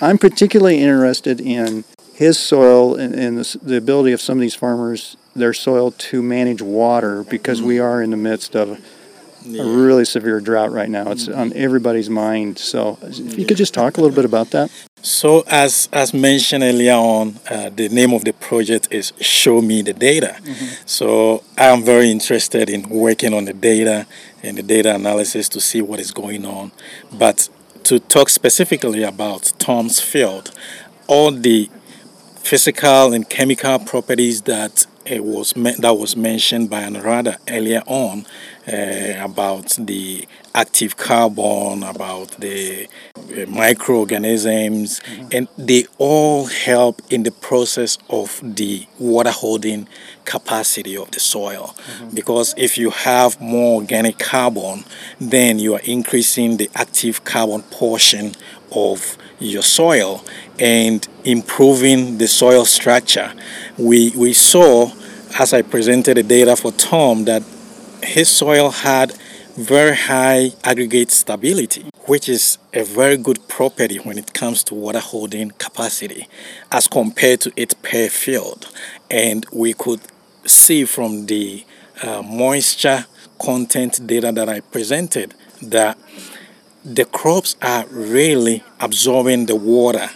I'm 0.00 0.18
particularly 0.18 0.80
interested 0.80 1.40
in 1.40 1.84
his 2.14 2.38
soil 2.38 2.96
and, 2.96 3.14
and 3.14 3.38
the, 3.38 3.58
the 3.62 3.76
ability 3.76 4.12
of 4.12 4.20
some 4.20 4.38
of 4.38 4.40
these 4.40 4.54
farmers 4.54 5.16
their 5.34 5.52
soil 5.52 5.92
to 5.92 6.22
manage 6.22 6.60
water 6.60 7.22
because 7.24 7.62
we 7.62 7.76
mm-hmm. 7.76 7.84
are 7.84 8.02
in 8.02 8.10
the 8.10 8.16
midst 8.16 8.56
of 8.56 8.80
yeah. 9.42 9.62
a 9.62 9.66
really 9.66 10.04
severe 10.04 10.40
drought 10.40 10.72
right 10.72 10.88
now. 10.88 11.10
It's 11.10 11.28
mm-hmm. 11.28 11.38
on 11.38 11.52
everybody's 11.54 12.10
mind. 12.10 12.58
So, 12.58 12.98
if 13.02 13.38
you 13.38 13.46
could 13.46 13.56
just 13.56 13.74
talk 13.74 13.96
a 13.96 14.00
little 14.00 14.14
bit 14.14 14.24
about 14.24 14.50
that. 14.50 14.70
So, 15.02 15.44
as 15.46 15.88
as 15.92 16.12
mentioned 16.12 16.64
earlier 16.64 16.94
on, 16.94 17.38
uh, 17.50 17.70
the 17.70 17.88
name 17.88 18.12
of 18.12 18.24
the 18.24 18.32
project 18.32 18.88
is 18.90 19.12
Show 19.20 19.62
Me 19.62 19.82
the 19.82 19.92
Data. 19.92 20.36
Mm-hmm. 20.42 20.66
So, 20.86 21.42
I 21.56 21.66
am 21.66 21.82
very 21.84 22.10
interested 22.10 22.68
in 22.68 22.88
working 22.88 23.32
on 23.32 23.44
the 23.44 23.52
data 23.52 24.06
and 24.42 24.58
the 24.58 24.62
data 24.62 24.94
analysis 24.94 25.48
to 25.50 25.60
see 25.60 25.82
what 25.82 26.00
is 26.00 26.10
going 26.10 26.44
on. 26.44 26.72
But 27.12 27.48
to 27.84 27.98
talk 27.98 28.28
specifically 28.28 29.02
about 29.02 29.52
Tom's 29.58 30.00
field, 30.00 30.50
all 31.06 31.30
the 31.30 31.70
physical 32.36 33.12
and 33.12 33.28
chemical 33.28 33.78
properties 33.78 34.42
that 34.42 34.86
it 35.10 35.24
was 35.24 35.52
that 35.52 35.96
was 35.98 36.16
mentioned 36.16 36.70
by 36.70 36.82
Anuradha 36.82 37.38
earlier 37.48 37.82
on 37.86 38.26
uh, 38.66 39.24
about 39.24 39.76
the 39.78 40.26
active 40.54 40.96
carbon, 40.96 41.82
about 41.82 42.30
the 42.38 42.88
uh, 43.16 43.46
microorganisms, 43.48 45.00
mm-hmm. 45.00 45.28
and 45.32 45.48
they 45.56 45.86
all 45.98 46.46
help 46.46 47.00
in 47.10 47.22
the 47.22 47.30
process 47.30 47.98
of 48.10 48.40
the 48.42 48.86
water 48.98 49.30
holding 49.30 49.88
capacity 50.24 50.96
of 50.96 51.10
the 51.12 51.20
soil. 51.20 51.74
Mm-hmm. 51.76 52.14
Because 52.14 52.54
if 52.56 52.76
you 52.76 52.90
have 52.90 53.40
more 53.40 53.80
organic 53.80 54.18
carbon, 54.18 54.84
then 55.20 55.58
you 55.58 55.74
are 55.74 55.82
increasing 55.84 56.56
the 56.58 56.70
active 56.74 57.24
carbon 57.24 57.62
portion 57.62 58.32
of 58.72 59.16
your 59.38 59.62
soil 59.62 60.24
and 60.58 61.06
improving 61.24 62.18
the 62.18 62.28
soil 62.28 62.64
structure. 62.64 63.32
We, 63.76 64.10
we 64.16 64.32
saw 64.32 64.92
as 65.38 65.52
I 65.52 65.62
presented 65.62 66.16
the 66.16 66.22
data 66.22 66.56
for 66.56 66.72
Tom, 66.72 67.24
that 67.24 67.42
his 68.02 68.28
soil 68.28 68.70
had 68.70 69.12
very 69.56 69.96
high 69.96 70.52
aggregate 70.64 71.10
stability, 71.10 71.86
which 72.06 72.28
is 72.28 72.58
a 72.72 72.84
very 72.84 73.16
good 73.16 73.46
property 73.48 73.98
when 73.98 74.16
it 74.18 74.32
comes 74.32 74.62
to 74.64 74.74
water 74.74 75.00
holding 75.00 75.50
capacity 75.52 76.28
as 76.70 76.86
compared 76.86 77.40
to 77.42 77.52
its 77.56 77.74
per 77.74 78.08
field. 78.08 78.68
And 79.10 79.44
we 79.52 79.74
could 79.74 80.00
see 80.44 80.84
from 80.84 81.26
the 81.26 81.64
uh, 82.02 82.22
moisture 82.22 83.06
content 83.38 84.06
data 84.06 84.32
that 84.32 84.48
I 84.48 84.60
presented 84.60 85.34
that 85.62 85.98
the 86.94 87.04
crops 87.04 87.56
are 87.62 87.86
really 87.86 88.64
absorbing 88.80 89.46
the 89.46 89.56
water 89.56 90.10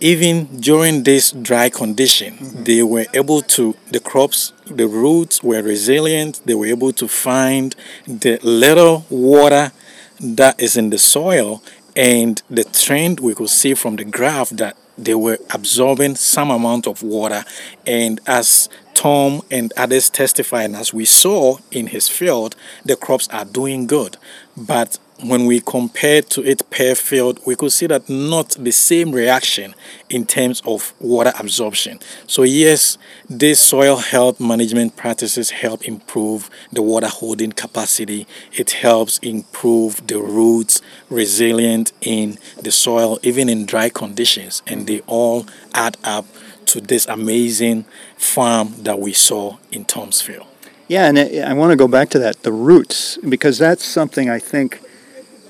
even 0.00 0.60
during 0.60 1.02
this 1.02 1.32
dry 1.32 1.68
condition, 1.68 2.34
mm-hmm. 2.34 2.64
they 2.64 2.82
were 2.82 3.06
able 3.14 3.42
to, 3.42 3.76
the 3.90 4.00
crops, 4.00 4.52
the 4.66 4.86
roots 4.86 5.42
were 5.42 5.62
resilient. 5.62 6.40
They 6.44 6.54
were 6.54 6.66
able 6.66 6.92
to 6.92 7.08
find 7.08 7.74
the 8.06 8.38
little 8.42 9.06
water 9.10 9.72
that 10.20 10.60
is 10.60 10.76
in 10.76 10.90
the 10.90 10.98
soil. 10.98 11.62
And 11.96 12.40
the 12.48 12.64
trend 12.64 13.20
we 13.20 13.34
could 13.34 13.50
see 13.50 13.74
from 13.74 13.96
the 13.96 14.04
graph 14.04 14.50
that 14.50 14.76
they 14.96 15.14
were 15.14 15.38
absorbing 15.52 16.16
some 16.16 16.50
amount 16.50 16.86
of 16.86 17.02
water. 17.02 17.44
And 17.86 18.20
as 18.26 18.68
Tom 18.94 19.42
and 19.50 19.72
others 19.76 20.10
testified, 20.10 20.66
and 20.66 20.76
as 20.76 20.92
we 20.92 21.04
saw 21.04 21.58
in 21.70 21.88
his 21.88 22.08
field, 22.08 22.56
the 22.84 22.96
crops 22.96 23.28
are 23.28 23.44
doing 23.44 23.86
good. 23.86 24.16
But 24.56 24.98
when 25.22 25.46
we 25.46 25.60
compare 25.60 26.22
to 26.22 26.44
it 26.44 26.68
per 26.70 26.94
field, 26.94 27.40
we 27.44 27.56
could 27.56 27.72
see 27.72 27.86
that 27.86 28.08
not 28.08 28.50
the 28.50 28.70
same 28.70 29.12
reaction 29.12 29.74
in 30.08 30.24
terms 30.24 30.62
of 30.64 30.92
water 31.00 31.32
absorption. 31.38 31.98
So 32.26 32.44
yes, 32.44 32.98
these 33.28 33.58
soil 33.58 33.96
health 33.96 34.38
management 34.40 34.96
practices 34.96 35.50
help 35.50 35.84
improve 35.84 36.48
the 36.72 36.82
water 36.82 37.08
holding 37.08 37.52
capacity. 37.52 38.26
It 38.52 38.70
helps 38.72 39.18
improve 39.18 40.06
the 40.06 40.20
roots 40.20 40.80
resilient 41.10 41.92
in 42.00 42.38
the 42.62 42.70
soil, 42.70 43.18
even 43.22 43.48
in 43.48 43.66
dry 43.66 43.88
conditions, 43.88 44.62
and 44.66 44.86
they 44.86 45.00
all 45.06 45.46
add 45.74 45.96
up 46.04 46.26
to 46.66 46.80
this 46.80 47.06
amazing 47.06 47.86
farm 48.16 48.74
that 48.82 49.00
we 49.00 49.12
saw 49.12 49.56
in 49.72 49.84
Tom's 49.84 50.20
field. 50.20 50.46
Yeah, 50.86 51.06
and 51.06 51.18
I 51.18 51.52
want 51.54 51.70
to 51.70 51.76
go 51.76 51.88
back 51.88 52.08
to 52.10 52.18
that 52.20 52.44
the 52.44 52.52
roots 52.52 53.18
because 53.18 53.58
that's 53.58 53.84
something 53.84 54.30
I 54.30 54.38
think 54.38 54.80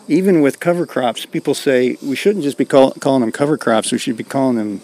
even 0.09 0.41
with 0.41 0.59
cover 0.59 0.87
crops, 0.87 1.27
people 1.27 1.55
say 1.55 1.97
we 2.03 2.17
shouldn't 2.17 2.45
just 2.45 2.59
be 2.59 2.65
call, 2.65 2.93
calling 2.93 3.21
them 3.21 3.33
cover 3.33 3.57
crops. 3.57 3.93
We 3.93 3.99
should 3.99 4.17
be 4.17 4.25
calling 4.25 4.57
them 4.57 4.81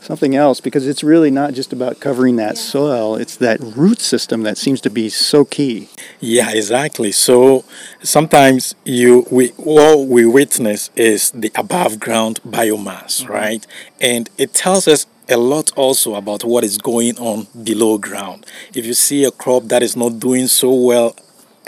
something 0.00 0.34
else 0.34 0.60
because 0.60 0.86
it's 0.88 1.04
really 1.04 1.30
not 1.30 1.52
just 1.52 1.72
about 1.72 2.00
covering 2.00 2.36
that 2.36 2.56
soil. 2.56 3.16
It's 3.16 3.36
that 3.36 3.60
root 3.60 4.00
system 4.00 4.42
that 4.42 4.56
seems 4.58 4.80
to 4.80 4.90
be 4.90 5.08
so 5.08 5.44
key. 5.44 5.88
Yeah, 6.20 6.50
exactly. 6.50 7.12
So 7.12 7.64
sometimes 8.02 8.74
you 8.84 9.26
we 9.30 9.52
all 9.58 10.06
we 10.06 10.24
witness 10.24 10.90
is 10.96 11.30
the 11.32 11.52
above 11.54 12.00
ground 12.00 12.40
biomass, 12.46 13.22
mm-hmm. 13.22 13.32
right? 13.32 13.66
And 14.00 14.28
it 14.38 14.54
tells 14.54 14.88
us 14.88 15.06
a 15.28 15.36
lot 15.36 15.70
also 15.76 16.14
about 16.14 16.42
what 16.42 16.64
is 16.64 16.76
going 16.78 17.16
on 17.18 17.46
below 17.62 17.98
ground. 17.98 18.44
If 18.74 18.84
you 18.84 18.94
see 18.94 19.22
a 19.24 19.30
crop 19.30 19.64
that 19.64 19.82
is 19.82 19.96
not 19.96 20.18
doing 20.18 20.48
so 20.48 20.72
well 20.74 21.14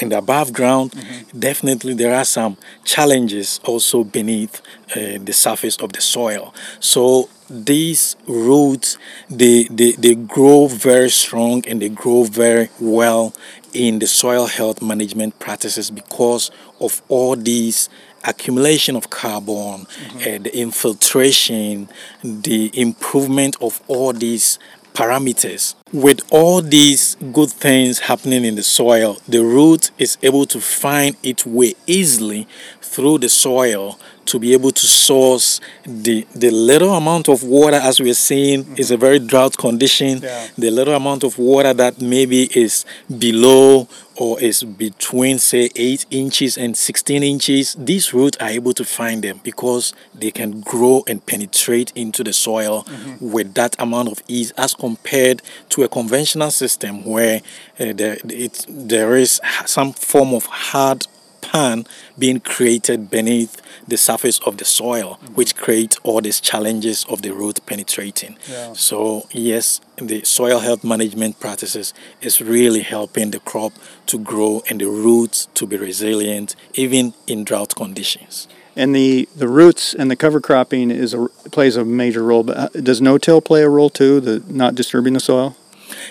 in 0.02 0.08
the 0.10 0.18
above 0.18 0.52
ground, 0.52 0.90
mm-hmm. 0.92 1.38
definitely 1.38 1.94
there 1.94 2.14
are 2.14 2.24
some 2.24 2.56
challenges 2.84 3.60
also 3.64 4.04
beneath 4.04 4.60
uh, 4.94 5.18
the 5.22 5.32
surface 5.32 5.76
of 5.76 5.92
the 5.92 6.00
soil. 6.00 6.52
So 6.80 7.28
these 7.48 8.16
roots, 8.26 8.98
they, 9.30 9.64
they, 9.64 9.92
they 9.92 10.14
grow 10.14 10.66
very 10.66 11.10
strong 11.10 11.62
and 11.66 11.80
they 11.80 11.88
grow 11.88 12.24
very 12.24 12.68
well 12.80 13.32
in 13.72 14.00
the 14.00 14.06
soil 14.06 14.46
health 14.46 14.82
management 14.82 15.38
practices 15.38 15.90
because 15.90 16.50
of 16.80 17.00
all 17.08 17.36
these 17.36 17.88
accumulation 18.24 18.96
of 18.96 19.10
carbon, 19.10 19.86
mm-hmm. 19.86 20.18
uh, 20.18 20.38
the 20.42 20.56
infiltration, 20.56 21.88
the 22.22 22.70
improvement 22.78 23.56
of 23.60 23.82
all 23.88 24.12
these 24.12 24.58
parameters. 24.94 25.74
With 25.92 26.20
all 26.30 26.62
these 26.62 27.16
good 27.32 27.50
things 27.50 28.00
happening 28.00 28.44
in 28.44 28.54
the 28.54 28.62
soil, 28.62 29.18
the 29.28 29.44
root 29.44 29.90
is 29.98 30.18
able 30.22 30.46
to 30.46 30.60
find 30.60 31.16
its 31.22 31.44
way 31.46 31.74
easily 31.86 32.46
through 32.92 33.16
the 33.18 33.28
soil 33.28 33.98
to 34.26 34.38
be 34.38 34.52
able 34.52 34.70
to 34.70 34.86
source 34.86 35.60
the 35.84 36.26
the 36.34 36.50
little 36.50 36.94
amount 36.94 37.28
of 37.28 37.42
water 37.42 37.76
as 37.76 37.98
we're 37.98 38.14
seeing 38.14 38.64
mm-hmm. 38.64 38.74
is 38.76 38.90
a 38.90 38.96
very 38.96 39.18
drought 39.18 39.56
condition 39.56 40.20
yeah. 40.22 40.48
the 40.58 40.70
little 40.70 40.94
amount 40.94 41.24
of 41.24 41.38
water 41.38 41.72
that 41.72 42.00
maybe 42.00 42.44
is 42.54 42.84
below 43.18 43.88
or 44.16 44.38
is 44.40 44.62
between 44.62 45.38
say 45.38 45.70
8 45.74 46.06
inches 46.10 46.58
and 46.58 46.76
16 46.76 47.22
inches 47.22 47.74
these 47.78 48.12
roots 48.12 48.36
are 48.38 48.50
able 48.50 48.74
to 48.74 48.84
find 48.84 49.24
them 49.24 49.40
because 49.42 49.94
they 50.14 50.30
can 50.30 50.60
grow 50.60 51.02
and 51.08 51.24
penetrate 51.24 51.92
into 51.94 52.22
the 52.22 52.32
soil 52.32 52.84
mm-hmm. 52.84 53.30
with 53.32 53.54
that 53.54 53.74
amount 53.80 54.08
of 54.08 54.22
ease 54.28 54.50
as 54.52 54.74
compared 54.74 55.40
to 55.70 55.82
a 55.82 55.88
conventional 55.88 56.50
system 56.50 57.04
where 57.04 57.40
uh, 57.80 57.92
there, 57.94 58.18
it, 58.24 58.66
there 58.68 59.16
is 59.16 59.40
some 59.64 59.94
form 59.94 60.34
of 60.34 60.44
hard 60.44 61.06
pan 61.42 61.84
being 62.18 62.40
created 62.40 63.10
beneath 63.10 63.60
the 63.86 63.96
surface 63.96 64.38
of 64.46 64.56
the 64.56 64.64
soil, 64.64 65.18
mm-hmm. 65.22 65.34
which 65.34 65.54
creates 65.56 65.98
all 66.02 66.20
these 66.20 66.40
challenges 66.40 67.04
of 67.08 67.20
the 67.20 67.32
root 67.32 67.60
penetrating. 67.66 68.38
Yeah. 68.48 68.72
So, 68.72 69.26
yes, 69.30 69.80
the 69.96 70.24
soil 70.24 70.60
health 70.60 70.82
management 70.84 71.38
practices 71.40 71.92
is 72.22 72.40
really 72.40 72.80
helping 72.80 73.30
the 73.32 73.40
crop 73.40 73.72
to 74.06 74.18
grow 74.18 74.62
and 74.70 74.80
the 74.80 74.88
roots 74.88 75.48
to 75.54 75.66
be 75.66 75.76
resilient, 75.76 76.56
even 76.74 77.12
in 77.26 77.44
drought 77.44 77.74
conditions. 77.76 78.48
And 78.74 78.94
the, 78.94 79.28
the 79.36 79.48
roots 79.48 79.92
and 79.92 80.10
the 80.10 80.16
cover 80.16 80.40
cropping 80.40 80.90
is 80.90 81.12
a, 81.12 81.28
plays 81.50 81.76
a 81.76 81.84
major 81.84 82.22
role. 82.22 82.42
But 82.42 82.56
uh, 82.56 82.68
does 82.80 83.02
no-till 83.02 83.42
play 83.42 83.62
a 83.62 83.68
role 83.68 83.90
too? 83.90 84.20
The 84.20 84.42
not 84.48 84.74
disturbing 84.74 85.12
the 85.12 85.20
soil. 85.20 85.56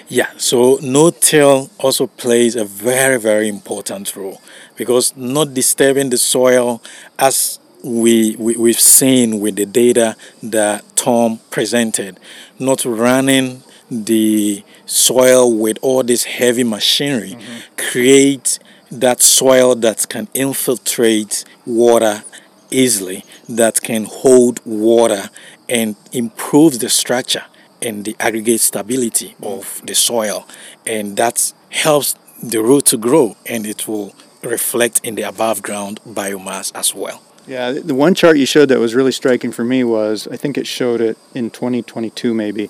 Yeah, 0.08 0.30
so 0.38 0.78
no-till 0.82 1.70
also 1.80 2.08
plays 2.08 2.56
a 2.56 2.64
very 2.66 3.20
very 3.20 3.48
important 3.48 4.16
role 4.16 4.40
because 4.82 5.16
not 5.16 5.54
disturbing 5.54 6.10
the 6.10 6.18
soil 6.18 6.82
as 7.20 7.60
we, 7.84 8.36
we 8.38 8.56
we've 8.58 8.80
seen 8.80 9.40
with 9.40 9.56
the 9.56 9.68
data 9.68 10.16
that 10.42 10.84
Tom 10.96 11.40
presented, 11.52 12.20
not 12.58 12.84
running 12.84 13.62
the 13.92 14.64
soil 14.88 15.56
with 15.56 15.78
all 15.84 16.02
this 16.02 16.24
heavy 16.24 16.64
machinery 16.64 17.34
mm-hmm. 17.34 17.60
create 17.78 18.58
that 18.90 19.22
soil 19.22 19.76
that 19.76 20.10
can 20.10 20.28
infiltrate 20.34 21.46
water 21.68 22.24
easily, 22.72 23.24
that 23.48 23.82
can 23.82 24.06
hold 24.06 24.66
water 24.66 25.30
and 25.70 25.96
improve 26.12 26.80
the 26.80 26.90
structure 26.90 27.46
and 27.84 28.04
the 28.06 28.16
aggregate 28.20 28.62
stability 28.62 29.36
of 29.44 29.80
the 29.86 29.94
soil. 29.94 30.48
And 30.88 31.18
that 31.18 31.54
helps 31.70 32.16
the 32.42 32.64
root 32.64 32.86
to 32.88 32.98
grow 32.98 33.38
and 33.46 33.68
it 33.68 33.88
will 33.88 34.16
reflect 34.44 35.02
in 35.04 35.16
the 35.16 35.24
above 35.24 35.62
ground 35.62 36.00
biomass 36.08 36.72
as 36.76 36.94
well. 36.94 37.22
Yeah, 37.48 37.72
the 37.72 37.96
one 37.96 38.14
chart 38.14 38.38
you 38.38 38.46
showed 38.46 38.70
that 38.70 38.80
was 38.80 38.94
really 38.96 39.12
striking 39.12 39.52
for 39.52 39.64
me 39.64 39.84
was 39.84 40.28
I 40.28 40.38
think 40.38 40.58
it 40.58 40.68
showed 40.68 41.02
it 41.02 41.18
in 41.34 41.50
2022 41.50 42.34
maybe, 42.34 42.70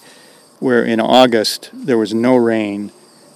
where 0.60 0.84
in 0.84 1.00
August 1.00 1.70
there 1.74 1.98
was 1.98 2.14
no 2.14 2.36
rain 2.36 2.92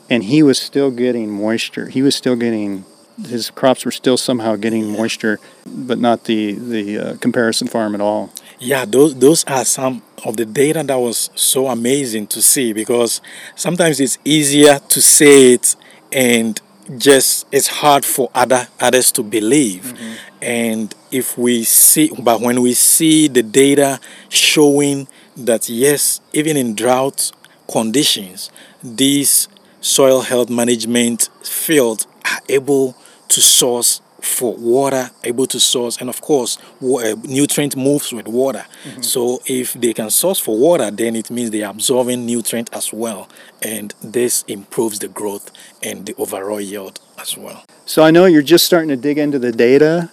and 0.10 0.24
he 0.24 0.44
was 0.44 0.58
still 0.60 0.92
getting 0.92 1.30
moisture. 1.30 1.90
He 1.90 2.02
was 2.02 2.16
still 2.16 2.36
getting 2.36 2.86
his 3.28 3.50
crops 3.50 3.86
were 3.86 3.92
still 3.92 4.18
somehow 4.18 4.56
getting 4.58 4.90
moisture, 4.92 5.40
but 5.66 6.00
not 6.00 6.26
the 6.26 6.54
the 6.54 6.98
uh, 6.98 7.16
comparison 7.18 7.68
farm 7.68 7.96
at 7.96 8.02
all. 8.02 8.32
Yeah, 8.60 8.86
those 8.86 9.16
those 9.16 9.44
are 9.46 9.66
some 9.66 10.02
of 10.24 10.38
the 10.38 10.46
data 10.46 10.84
that 10.84 10.96
was 10.96 11.30
so 11.36 11.68
amazing 11.68 12.28
to 12.28 12.42
see 12.42 12.74
because 12.74 13.22
sometimes 13.56 14.00
it's 14.00 14.18
easier 14.26 14.80
to 14.80 15.02
say 15.02 15.54
it 15.54 15.76
and 16.12 16.60
just 16.98 17.48
it's 17.52 17.68
hard 17.68 18.06
for 18.06 18.30
other 18.36 18.68
others 18.80 19.12
to 19.12 19.24
believe 19.24 19.94
mm-hmm. 19.96 20.14
and 20.42 20.94
if 21.12 21.38
we 21.38 21.64
see 21.64 22.12
but 22.22 22.42
when 22.42 22.62
we 22.62 22.74
see 22.74 23.28
the 23.28 23.42
data 23.42 24.00
showing 24.30 25.08
that 25.36 25.68
yes 25.68 26.22
even 26.34 26.56
in 26.56 26.76
drought 26.76 27.32
conditions 27.72 28.52
these 28.84 29.48
soil 29.82 30.22
health 30.22 30.50
management 30.50 31.30
fields 31.44 32.08
are 32.32 32.40
able 32.50 32.96
to 33.28 33.42
source 33.42 34.02
for 34.26 34.56
water, 34.56 35.10
able 35.24 35.48
to 35.48 35.60
source, 35.60 35.98
and 35.98 36.10
of 36.10 36.22
course, 36.22 36.58
water, 36.82 37.16
nutrient 37.24 37.76
moves 37.76 38.12
with 38.12 38.28
water. 38.28 38.66
Mm-hmm. 38.84 39.02
So 39.02 39.42
if 39.46 39.74
they 39.74 39.94
can 39.94 40.10
source 40.10 40.40
for 40.40 40.58
water, 40.58 40.92
then 40.92 41.16
it 41.16 41.30
means 41.30 41.52
they 41.52 41.64
are 41.64 41.72
absorbing 41.72 42.26
nutrient 42.26 42.70
as 42.74 42.92
well, 42.92 43.30
and 43.62 43.94
this 44.02 44.44
improves 44.48 45.00
the 45.00 45.08
growth 45.08 45.52
and 45.84 46.06
the 46.06 46.16
overall 46.16 46.62
yield 46.62 47.00
as 47.20 47.38
well. 47.38 47.64
So 47.86 48.04
I 48.04 48.12
know 48.12 48.26
you're 48.26 48.42
just 48.42 48.66
starting 48.66 48.90
to 48.90 48.98
dig 48.98 49.18
into 49.18 49.40
the 49.40 49.52
data. 49.52 50.10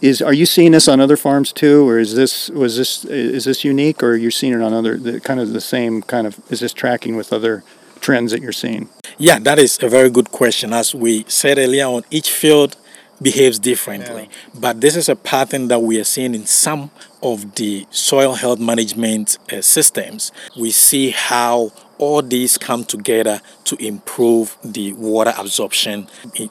Is 0.00 0.22
are 0.22 0.32
you 0.32 0.46
seeing 0.46 0.72
this 0.72 0.88
on 0.88 0.98
other 1.00 1.16
farms 1.16 1.52
too, 1.52 1.86
or 1.88 1.98
is 1.98 2.14
this 2.14 2.48
was 2.50 2.76
this 2.76 3.04
is 3.04 3.44
this 3.44 3.64
unique, 3.64 4.02
or 4.02 4.16
you're 4.16 4.30
seeing 4.30 4.54
it 4.54 4.62
on 4.62 4.72
other 4.72 4.96
the, 4.96 5.20
kind 5.20 5.40
of 5.40 5.52
the 5.52 5.60
same 5.60 6.00
kind 6.02 6.26
of 6.26 6.40
is 6.50 6.60
this 6.60 6.72
tracking 6.72 7.16
with 7.16 7.32
other 7.34 7.64
trends 8.00 8.32
that 8.32 8.40
you're 8.40 8.52
seeing? 8.52 8.88
Yeah, 9.18 9.38
that 9.40 9.58
is 9.58 9.78
a 9.82 9.88
very 9.88 10.08
good 10.08 10.30
question. 10.30 10.72
As 10.72 10.94
we 10.94 11.24
said 11.28 11.58
earlier 11.58 11.84
on, 11.84 12.04
each 12.10 12.30
field 12.30 12.76
behaves 13.22 13.58
differently. 13.58 14.28
Yeah. 14.30 14.60
But 14.60 14.80
this 14.80 14.96
is 14.96 15.08
a 15.08 15.16
pattern 15.16 15.68
that 15.68 15.80
we 15.80 16.00
are 16.00 16.04
seeing 16.04 16.34
in 16.34 16.46
some 16.46 16.90
of 17.22 17.54
the 17.56 17.86
soil 17.90 18.34
health 18.34 18.58
management 18.58 19.38
uh, 19.52 19.60
systems. 19.60 20.32
We 20.58 20.70
see 20.70 21.10
how 21.10 21.72
all 21.98 22.22
these 22.22 22.56
come 22.56 22.84
together 22.84 23.42
to 23.64 23.76
improve 23.76 24.56
the 24.64 24.94
water 24.94 25.34
absorption 25.36 26.08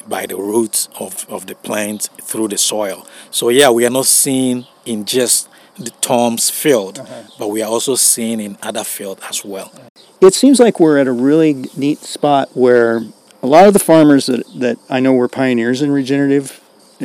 by 0.08 0.28
the 0.28 0.36
roots 0.36 0.88
of, 1.00 1.26
of 1.28 1.48
the 1.48 1.56
plant 1.56 2.10
through 2.22 2.50
the 2.50 2.58
soil. 2.58 3.08
So, 3.32 3.50
yeah, 3.50 3.72
we 3.72 3.86
are 3.86 3.90
not 3.90 4.06
seeing 4.06 4.68
in 4.86 5.06
just 5.06 5.50
the 5.76 5.90
Tom's 6.02 6.50
field, 6.50 7.00
uh-huh. 7.00 7.24
but 7.40 7.48
we 7.48 7.64
are 7.64 7.70
also 7.70 7.96
seeing 7.96 8.40
in 8.40 8.58
other 8.62 8.84
fields 8.84 9.22
as 9.28 9.44
well. 9.44 9.72
It 10.22 10.34
seems 10.34 10.60
like 10.60 10.80
we're 10.80 11.00
at 11.00 11.08
a 11.08 11.12
really 11.12 11.66
neat 11.76 12.00
spot 12.00 12.50
where 12.54 13.02
a 13.42 13.48
lot 13.48 13.68
of 13.68 13.74
the 13.74 13.80
farmers 13.80 14.26
that, 14.28 14.44
that 14.60 14.78
I 14.90 15.00
know 15.00 15.14
were 15.14 15.28
pioneers 15.28 15.82
in 15.82 15.92
regenerative 15.92 16.62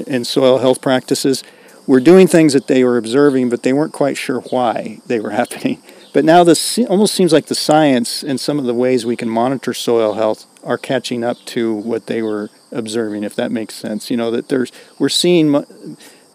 and 0.06 0.26
soil 0.26 0.58
health 0.58 0.80
practices 0.80 1.44
were 1.86 2.00
doing 2.00 2.26
things 2.26 2.52
that 2.54 2.66
they 2.66 2.82
were 2.82 2.96
observing, 2.96 3.50
but 3.50 3.62
they 3.62 3.72
weren't 3.72 3.92
quite 3.92 4.16
sure 4.16 4.40
why 4.40 5.00
they 5.06 5.20
were 5.20 5.30
happening. 5.42 5.82
But 6.12 6.24
now 6.24 6.44
this 6.44 6.78
almost 6.88 7.14
seems 7.14 7.32
like 7.32 7.46
the 7.46 7.54
science 7.54 8.22
and 8.22 8.38
some 8.38 8.58
of 8.58 8.64
the 8.64 8.74
ways 8.74 9.04
we 9.04 9.16
can 9.16 9.28
monitor 9.28 9.74
soil 9.74 10.14
health 10.14 10.46
are 10.62 10.78
catching 10.78 11.24
up 11.24 11.38
to 11.46 11.74
what 11.74 12.06
they 12.06 12.22
were 12.22 12.50
observing, 12.72 13.24
if 13.24 13.34
that 13.36 13.50
makes 13.50 13.74
sense. 13.74 14.10
You 14.10 14.16
know 14.16 14.30
that 14.30 14.48
there's 14.48 14.72
we're 14.98 15.08
seeing 15.08 15.64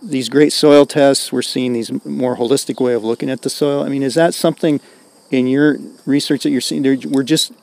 these 0.01 0.29
great 0.29 0.53
soil 0.53 0.85
tests, 0.85 1.31
we're 1.31 1.41
seeing 1.41 1.73
these 1.73 1.91
more 2.05 2.37
holistic 2.37 2.83
way 2.83 2.93
of 2.93 3.03
looking 3.03 3.29
at 3.29 3.41
the 3.41 3.49
soil. 3.49 3.83
I 3.83 3.89
mean, 3.89 4.03
is 4.03 4.15
that 4.15 4.33
something 4.33 4.79
in 5.31 5.47
your 5.47 5.77
research 6.05 6.43
that 6.43 6.51
you're 6.51 6.61
seeing? 6.61 6.83
We're 7.09 7.23
just 7.23 7.53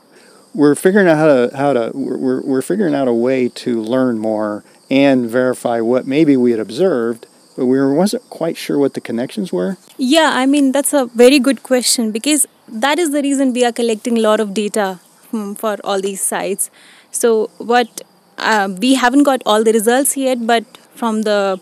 we're 0.57 0.75
figuring 0.75 1.07
out 1.07 1.19
how 1.19 1.27
to 1.27 1.57
how 1.57 1.73
to 1.75 1.91
we're 1.95 2.41
we're 2.41 2.63
figuring 2.63 2.95
out 2.95 3.07
a 3.07 3.13
way 3.13 3.49
to 3.49 3.81
learn 3.81 4.19
more 4.19 4.65
and 4.91 5.29
verify 5.29 5.81
what 5.81 6.07
maybe 6.07 6.37
we 6.37 6.51
had 6.51 6.61
observed 6.61 7.27
but 7.57 7.67
we 7.67 7.81
wasn't 7.95 8.29
quite 8.31 8.57
sure 8.57 8.79
what 8.79 8.93
the 8.95 9.01
connections 9.01 9.53
were. 9.53 9.77
Yeah 9.99 10.31
i 10.43 10.47
mean 10.47 10.73
that's 10.73 10.95
a 10.95 11.07
very 11.23 11.39
good 11.39 11.63
question 11.63 12.11
because 12.11 12.47
that 12.69 12.99
is 12.99 13.13
the 13.13 13.23
reason 13.23 13.53
we 13.53 13.65
are 13.65 13.73
collecting 13.73 14.19
a 14.19 14.21
lot 14.21 14.41
of 14.41 14.55
data 14.55 14.99
hmm, 15.31 15.53
for 15.55 15.77
all 15.85 16.01
these 16.01 16.21
sites. 16.21 16.71
So 17.11 17.51
what 17.59 18.03
uh, 18.39 18.69
we 18.81 18.95
haven't 18.95 19.23
got 19.23 19.43
all 19.47 19.63
the 19.63 19.73
results 19.73 20.17
yet 20.17 20.47
but 20.47 20.65
from 20.95 21.23
the 21.23 21.61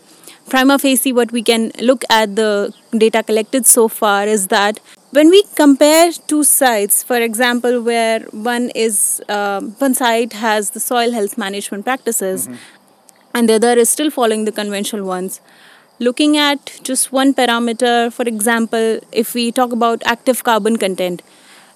prima 0.49 0.79
facie 0.79 1.11
what 1.11 1.31
we 1.31 1.43
can 1.43 1.71
look 1.81 2.03
at 2.09 2.35
the 2.35 2.73
data 2.97 3.23
collected 3.23 3.65
so 3.65 3.87
far 3.87 4.25
is 4.25 4.47
that 4.47 4.79
when 5.15 5.29
we 5.29 5.43
compare 5.55 6.11
two 6.31 6.43
sites 6.43 7.03
for 7.03 7.17
example 7.17 7.81
where 7.81 8.21
one 8.51 8.69
is 8.85 9.21
uh, 9.29 9.61
one 9.85 9.93
site 9.93 10.33
has 10.33 10.71
the 10.71 10.79
soil 10.79 11.11
health 11.11 11.37
management 11.37 11.85
practices 11.85 12.47
mm-hmm 12.47 12.81
and 13.35 13.49
the 13.49 13.55
other 13.55 13.73
is 13.83 13.89
still 13.89 14.09
following 14.09 14.45
the 14.45 14.51
conventional 14.51 15.05
ones. 15.05 15.41
Looking 15.99 16.37
at 16.37 16.79
just 16.83 17.11
one 17.11 17.33
parameter, 17.33 18.11
for 18.11 18.23
example, 18.23 18.99
if 19.11 19.33
we 19.33 19.51
talk 19.51 19.73
about 19.73 20.01
active 20.05 20.43
carbon 20.43 20.77
content, 20.77 21.21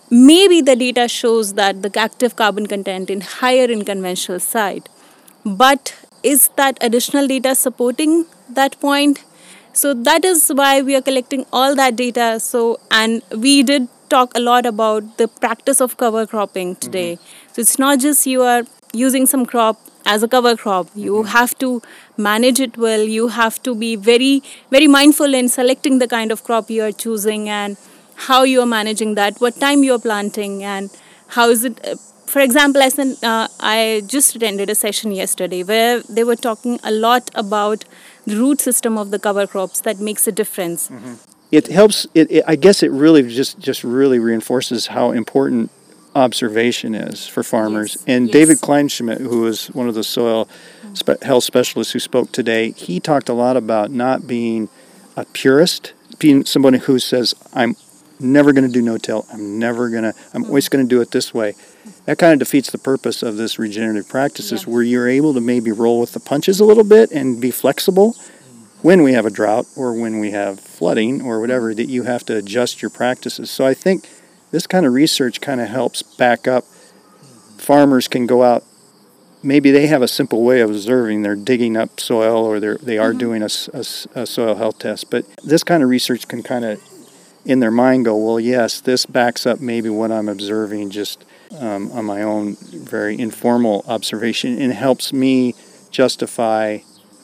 maybe 0.10 0.62
the 0.62 0.76
data 0.76 1.08
shows 1.08 1.54
that 1.56 1.82
the 1.82 1.92
active 2.00 2.36
carbon 2.36 2.66
content 2.66 3.10
is 3.10 3.24
higher 3.42 3.66
in 3.66 3.86
conventional 3.86 4.40
site 4.40 4.90
But 5.46 5.96
is 6.24 6.50
that 6.58 6.78
additional 6.82 7.28
data 7.28 7.56
supporting 7.56 8.26
that 8.50 8.80
point? 8.80 9.24
So 9.74 9.94
that 9.94 10.26
is 10.26 10.50
why 10.50 10.82
we 10.82 10.96
are 10.96 11.02
collecting 11.02 11.46
all 11.54 11.76
that 11.76 11.96
data. 11.96 12.40
So 12.40 12.80
and 12.92 13.22
we 13.36 13.64
did 13.64 13.88
talk 14.10 14.32
a 14.36 14.40
lot 14.40 14.66
about 14.66 15.18
the 15.18 15.28
practice 15.28 15.80
of 15.80 15.98
cover 15.98 16.26
cropping 16.26 16.76
today. 16.76 17.16
Mm-hmm. 17.16 17.54
So 17.54 17.62
it's 17.62 17.80
not 17.80 18.00
just 18.00 18.26
you 18.26 18.42
are 18.42 18.64
using 18.94 19.26
some 19.26 19.46
crop 19.46 19.80
as 20.06 20.24
a 20.24 20.28
cover 20.28 20.56
crop 20.56 20.88
you 20.96 21.14
mm-hmm. 21.14 21.28
have 21.28 21.58
to 21.60 21.82
manage 22.18 22.60
it 22.60 22.78
well 22.78 23.02
you 23.02 23.28
have 23.28 23.62
to 23.62 23.76
be 23.76 23.96
very 23.96 24.42
very 24.72 24.88
mindful 24.88 25.34
in 25.34 25.48
selecting 25.48 26.00
the 26.00 26.08
kind 26.08 26.32
of 26.32 26.44
crop 26.44 26.70
you 26.70 26.84
are 26.84 26.92
choosing 26.92 27.48
and 27.50 27.78
how 28.28 28.44
you 28.44 28.62
are 28.62 28.66
managing 28.66 29.16
that 29.16 29.40
what 29.40 29.60
time 29.60 29.84
you 29.84 29.94
are 29.94 30.00
planting 30.00 30.64
and 30.64 30.90
how 31.28 31.50
is 31.50 31.64
it 31.64 31.86
uh, 31.86 31.96
for 32.26 32.40
example 32.42 32.82
I, 32.82 32.90
sent, 32.90 33.24
uh, 33.24 33.48
I 33.60 34.02
just 34.06 34.36
attended 34.36 34.70
a 34.70 34.76
session 34.76 35.12
yesterday 35.12 35.64
where 35.64 36.02
they 36.02 36.24
were 36.24 36.36
talking 36.36 36.80
a 36.84 36.92
lot 36.92 37.30
about 37.36 37.86
the 38.26 38.36
root 38.36 38.60
system 38.60 38.98
of 38.98 39.12
the 39.12 39.20
cover 39.20 39.48
crops 39.48 39.82
that 39.82 40.00
makes 40.00 40.28
a 40.28 40.32
difference 40.32 40.90
mm-hmm. 40.90 41.16
it 41.52 41.68
helps 41.68 42.08
it, 42.14 42.30
it, 42.32 42.44
i 42.48 42.56
guess 42.56 42.84
it 42.84 42.92
really 42.92 43.24
just 43.24 43.60
just 43.60 43.84
really 43.84 44.20
reinforces 44.20 44.88
how 44.88 45.12
important 45.12 45.72
observation 46.16 46.96
is 46.96 47.28
for 47.28 47.44
farmers. 47.44 47.96
Yes. 47.96 48.04
And 48.08 48.28
yes. 48.28 48.34
David 48.34 48.58
Kleinschmidt, 48.58 49.20
who 49.20 49.48
is 49.48 49.68
one 49.68 49.88
of 49.88 49.96
the 49.96 50.04
soil 50.04 50.48
spe- 50.94 51.22
health 51.22 51.44
specialists 51.44 51.94
who 51.94 52.00
spoke 52.00 52.32
today, 52.32 52.72
he 52.72 53.00
talked 53.00 53.30
a 53.30 53.34
lot 53.34 53.58
about 53.58 53.92
not 53.92 54.28
being 54.28 54.70
a 55.16 55.26
purist, 55.26 55.94
being 56.18 56.46
somebody 56.46 56.80
who 56.80 57.00
says, 57.00 57.34
I'm 57.54 57.76
never 58.20 58.54
going 58.54 58.66
to 58.66 58.72
do 58.72 58.82
no-till. 58.82 59.26
I'm 59.32 59.60
never 59.60 59.90
going 59.90 60.04
to, 60.04 60.14
I'm 60.34 60.46
always 60.46 60.70
going 60.70 60.86
to 60.86 60.90
do 60.90 61.02
it 61.02 61.12
this 61.12 61.34
way. 61.34 61.56
That 62.06 62.18
kind 62.18 62.34
of 62.34 62.40
defeats 62.40 62.72
the 62.72 62.78
purpose 62.78 63.24
of 63.24 63.38
this 63.38 63.60
regenerative 63.60 64.10
practices 64.10 64.68
where 64.68 64.84
you're 64.84 65.08
able 65.08 65.34
to 65.34 65.42
maybe 65.42 65.72
roll 65.72 66.00
with 66.00 66.14
the 66.14 66.20
punches 66.20 66.60
a 66.60 66.66
little 66.66 66.84
bit 66.84 67.12
and 67.12 67.40
be 67.40 67.52
flexible 67.52 68.16
when 68.82 69.04
we 69.04 69.14
have 69.14 69.26
a 69.26 69.30
drought 69.30 69.66
or 69.76 69.94
when 69.94 70.20
we 70.20 70.32
have 70.32 70.60
flooding 70.60 71.22
or 71.22 71.40
whatever 71.40 71.74
that 71.74 71.90
you 71.90 72.04
have 72.04 72.26
to 72.26 72.36
adjust 72.36 72.82
your 72.82 72.90
practices. 72.90 73.52
So 73.52 73.66
I 73.66 73.74
think 73.74 74.10
this 74.52 74.68
kind 74.68 74.86
of 74.86 74.94
research 74.94 75.42
kind 75.42 75.62
of 75.62 75.68
helps 75.68 76.02
back 76.02 76.48
up 76.48 76.66
farmers 77.58 78.08
can 78.08 78.26
go 78.26 78.44
out 78.44 78.64
maybe 79.44 79.72
they 79.72 79.88
have 79.88 80.02
a 80.02 80.08
simple 80.08 80.44
way 80.44 80.60
of 80.60 80.70
observing 80.70 81.22
they're 81.22 81.36
digging 81.36 81.78
up 81.78 82.00
soil 82.00 82.44
or 82.44 82.60
they're, 82.60 82.78
they 82.78 82.98
are 82.98 83.12
mm-hmm. 83.12 83.20
doing 83.20 83.42
a, 83.42 83.50
a, 83.74 84.22
a, 84.22 84.26
soil 84.26 84.56
health 84.56 84.80
test 84.80 85.10
but 85.10 85.26
this 85.44 85.64
kind 85.64 85.84
of 85.84 85.90
research 85.90 86.28
can 86.28 86.44
kind 86.44 86.66
of 86.66 86.82
in 87.46 87.60
their 87.60 87.72
mind 87.72 88.06
go 88.06 88.16
well 88.16 88.40
yes 88.40 88.82
this 88.82 89.06
backs 89.06 89.46
up 89.46 89.60
maybe 89.60 89.90
what 89.90 90.12
i'm 90.12 90.30
observing 90.30 90.90
just 90.90 91.26
um, 91.58 91.92
on 91.92 92.06
my 92.06 92.22
own 92.22 92.56
very 92.56 93.20
informal 93.20 93.84
observation 93.88 94.60
and 94.62 94.74
helps 94.74 95.12
me 95.12 95.56
justify 95.92 96.80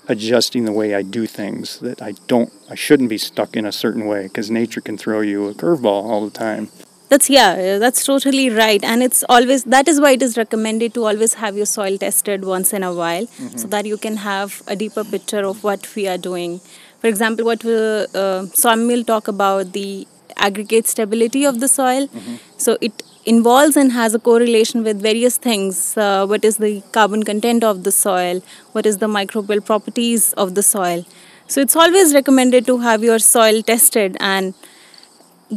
adjusting 0.08 0.66
the 0.66 0.72
way 0.72 0.96
I 0.96 1.02
do 1.02 1.26
things 1.26 1.80
that 1.80 2.02
I 2.02 2.14
don't 2.28 2.52
I 2.70 2.76
shouldn't 2.76 3.10
be 3.10 3.18
stuck 3.18 3.56
in 3.56 3.66
a 3.66 3.72
certain 3.72 4.06
way 4.06 4.24
because 4.24 4.52
nature 4.52 4.82
can 4.82 4.98
throw 4.98 5.22
you 5.22 5.48
a 5.48 5.54
curveball 5.54 6.04
all 6.10 6.26
the 6.26 6.38
time. 6.38 6.70
That's 7.10 7.30
yeah, 7.30 7.78
that's 7.78 8.04
totally 8.04 8.50
right. 8.50 8.84
And 8.84 9.04
it's 9.04 9.24
always 9.30 9.64
that 9.66 9.88
is 9.88 10.02
why 10.02 10.12
it 10.12 10.24
is 10.24 10.38
recommended 10.38 10.94
to 10.96 11.06
always 11.06 11.36
have 11.36 11.56
your 11.56 11.68
soil 11.68 11.98
tested 11.98 12.44
once 12.46 12.74
in 12.74 12.84
a 12.84 12.94
while 12.94 13.26
mm-hmm. 13.26 13.58
so 13.58 13.68
that 13.68 13.86
you 13.86 13.98
can 13.98 14.18
have 14.18 14.64
a 14.68 14.76
deeper 14.76 15.04
picture 15.04 15.46
of 15.46 15.64
what 15.64 15.96
we 15.96 16.08
are 16.08 16.18
doing. 16.18 16.62
For 17.00 17.08
example, 17.08 17.46
what 17.46 17.64
we, 17.64 17.76
uh, 17.76 18.46
Swami 18.48 18.96
will 18.96 19.04
talk 19.04 19.28
about 19.28 19.74
the 19.74 20.08
aggregate 20.38 20.88
stability 20.88 21.46
of 21.46 21.60
the 21.60 21.68
soil. 21.68 22.08
Mm-hmm. 22.08 22.36
So 22.58 22.78
it 22.82 23.04
involves 23.26 23.76
and 23.76 23.92
has 23.92 24.14
a 24.14 24.20
correlation 24.20 24.84
with 24.84 25.02
various 25.02 25.38
things. 25.38 25.98
Uh, 25.98 26.26
what 26.26 26.46
is 26.46 26.58
the 26.58 26.82
carbon 26.92 27.24
content 27.24 27.64
of 27.64 27.84
the 27.84 27.92
soil? 27.92 28.42
What 28.72 28.86
is 28.86 29.00
the 29.00 29.08
microbial 29.08 29.66
properties 29.66 30.34
of 30.34 30.56
the 30.56 30.64
soil? 30.64 31.06
So 31.48 31.62
it's 31.62 31.76
always 31.76 32.14
recommended 32.14 32.66
to 32.68 32.80
have 32.80 33.04
your 33.04 33.20
soil 33.20 33.62
tested 33.62 34.18
and 34.20 34.54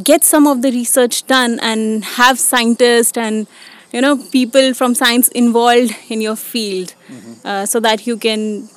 get 0.05 0.23
some 0.23 0.47
of 0.47 0.63
the 0.63 0.71
research 0.71 1.27
done 1.27 1.59
and 1.61 2.05
have 2.05 2.39
scientists 2.39 3.17
and 3.17 3.47
you 3.93 4.01
know 4.03 4.17
people 4.33 4.75
from 4.75 4.95
science 4.95 5.29
involved 5.29 5.95
in 6.11 6.21
your 6.21 6.37
field 6.37 6.95
mm-hmm. 7.09 7.47
uh, 7.47 7.65
so 7.65 7.81
that 7.81 8.07
you 8.07 8.19
can 8.19 8.69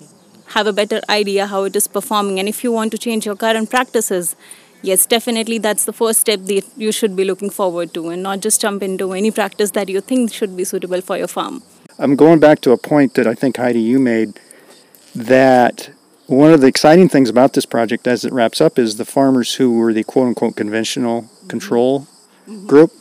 have 0.56 0.68
a 0.68 0.74
better 0.74 1.00
idea 1.10 1.48
how 1.48 1.64
it 1.64 1.76
is 1.76 1.88
performing 1.88 2.40
and 2.40 2.50
if 2.50 2.64
you 2.64 2.72
want 2.72 2.92
to 2.92 2.98
change 2.98 3.26
your 3.26 3.36
current 3.36 3.70
practices 3.70 4.36
yes 4.82 5.06
definitely 5.06 5.58
that's 5.58 5.86
the 5.86 5.94
first 5.94 6.22
step 6.22 6.40
that 6.52 6.66
you 6.76 6.92
should 6.92 7.16
be 7.16 7.26
looking 7.32 7.50
forward 7.50 7.94
to 7.94 8.10
and 8.10 8.24
not 8.24 8.40
just 8.40 8.62
jump 8.62 8.84
into 8.84 9.14
any 9.14 9.32
practice 9.32 9.72
that 9.72 9.90
you 9.90 10.02
think 10.02 10.34
should 10.34 10.56
be 10.58 10.64
suitable 10.64 11.02
for 11.02 11.18
your 11.18 11.28
farm 11.28 11.62
i'm 12.00 12.16
going 12.16 12.40
back 12.40 12.62
to 12.62 12.72
a 12.72 12.78
point 12.78 13.14
that 13.14 13.28
i 13.28 13.36
think 13.36 13.58
heidi 13.58 13.82
you 13.82 14.00
made 14.00 14.40
that 15.16 15.90
one 16.32 16.54
of 16.54 16.62
the 16.62 16.68
exciting 16.68 17.10
things 17.10 17.30
about 17.30 17.52
this 17.54 17.66
project 17.66 18.08
as 18.08 18.24
it 18.24 18.32
wraps 18.32 18.62
up 18.62 18.80
is 18.80 18.96
the 18.96 19.04
farmers 19.04 19.56
who 19.56 19.78
were 19.78 19.92
the 19.92 20.04
quote 20.04 20.28
unquote 20.28 20.56
conventional 20.56 21.24
mm-hmm. 21.24 21.48
control 21.48 22.08
mm-hmm. 22.48 22.68
group. 22.68 22.94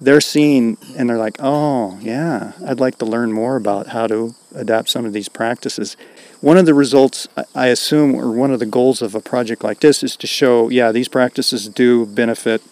They're 0.00 0.20
seeing 0.20 0.78
and 0.96 1.10
they're 1.10 1.18
like, 1.18 1.36
oh, 1.40 1.98
yeah, 2.00 2.52
I'd 2.66 2.80
like 2.80 2.98
to 2.98 3.04
learn 3.04 3.32
more 3.32 3.56
about 3.56 3.88
how 3.88 4.06
to 4.06 4.34
adapt 4.54 4.88
some 4.88 5.04
of 5.04 5.12
these 5.12 5.28
practices. 5.28 5.96
One 6.40 6.56
of 6.56 6.66
the 6.66 6.74
results, 6.74 7.26
I 7.54 7.66
assume, 7.66 8.14
or 8.14 8.30
one 8.30 8.52
of 8.52 8.60
the 8.60 8.66
goals 8.66 9.02
of 9.02 9.14
a 9.14 9.20
project 9.20 9.64
like 9.64 9.80
this 9.80 10.04
is 10.04 10.16
to 10.16 10.26
show, 10.26 10.68
yeah, 10.68 10.92
these 10.92 11.08
practices 11.08 11.68
do 11.68 12.06
benefit 12.06 12.62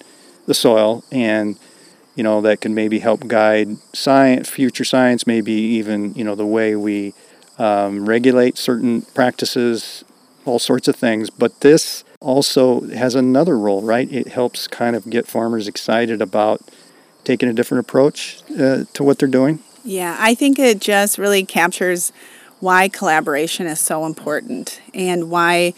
the 0.46 0.54
soil 0.54 1.02
and 1.10 1.58
you 2.14 2.22
know 2.22 2.40
that 2.40 2.60
can 2.60 2.72
maybe 2.72 3.00
help 3.00 3.26
guide 3.26 3.76
science 3.92 4.48
future 4.48 4.84
science 4.84 5.26
maybe 5.26 5.52
even 5.52 6.14
you 6.14 6.22
know 6.22 6.36
the 6.36 6.46
way 6.46 6.76
we 6.76 7.12
um, 7.58 8.08
regulate 8.08 8.58
certain 8.58 9.02
practices, 9.02 10.04
all 10.44 10.58
sorts 10.58 10.88
of 10.88 10.96
things. 10.96 11.30
But 11.30 11.60
this 11.60 12.04
also 12.20 12.82
has 12.88 13.14
another 13.14 13.58
role, 13.58 13.82
right? 13.82 14.10
It 14.12 14.28
helps 14.28 14.66
kind 14.66 14.96
of 14.96 15.08
get 15.08 15.26
farmers 15.26 15.68
excited 15.68 16.20
about 16.20 16.60
taking 17.26 17.48
a 17.48 17.52
different 17.52 17.80
approach 17.80 18.40
uh, 18.58 18.84
to 18.94 19.04
what 19.04 19.18
they're 19.18 19.28
doing. 19.28 19.58
Yeah, 19.84 20.16
I 20.18 20.34
think 20.34 20.58
it 20.58 20.80
just 20.80 21.18
really 21.18 21.44
captures 21.44 22.12
why 22.60 22.88
collaboration 22.88 23.66
is 23.66 23.78
so 23.80 24.06
important 24.06 24.80
and 24.94 25.30
why 25.30 25.74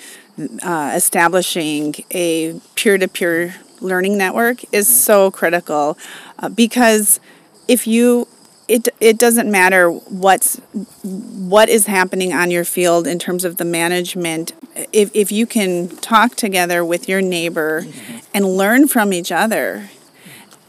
uh, 0.62 0.92
establishing 0.94 1.94
a 2.12 2.60
peer 2.76 2.96
to 2.98 3.08
peer 3.08 3.56
learning 3.80 4.16
network 4.16 4.62
is 4.72 4.86
mm-hmm. 4.86 4.94
so 4.94 5.30
critical 5.30 5.98
uh, 6.38 6.48
because 6.48 7.20
if 7.66 7.86
you 7.86 8.28
it 8.68 8.88
it 9.00 9.18
doesn't 9.18 9.50
matter 9.50 9.90
what's 9.90 10.56
what 11.02 11.68
is 11.68 11.86
happening 11.86 12.32
on 12.32 12.50
your 12.50 12.64
field 12.64 13.06
in 13.06 13.18
terms 13.18 13.44
of 13.44 13.56
the 13.56 13.64
management 13.64 14.52
if 14.92 15.10
if 15.14 15.32
you 15.32 15.46
can 15.46 15.88
talk 15.96 16.34
together 16.34 16.84
with 16.84 17.08
your 17.08 17.20
neighbor 17.20 17.82
mm-hmm. 17.82 18.18
and 18.34 18.44
learn 18.44 18.86
from 18.86 19.12
each 19.12 19.32
other 19.32 19.88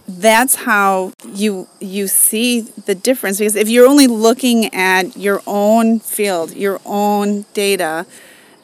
that's 0.10 0.56
how 0.56 1.14
you 1.34 1.68
you 1.80 2.08
see 2.08 2.62
the 2.62 2.96
difference. 2.96 3.38
Because 3.38 3.56
if 3.56 3.70
you're 3.70 3.88
only 3.88 4.08
looking 4.08 4.74
at 4.74 5.16
your 5.16 5.42
own 5.46 6.00
field 6.00 6.56
your 6.56 6.82
own 6.86 7.46
data 7.54 8.06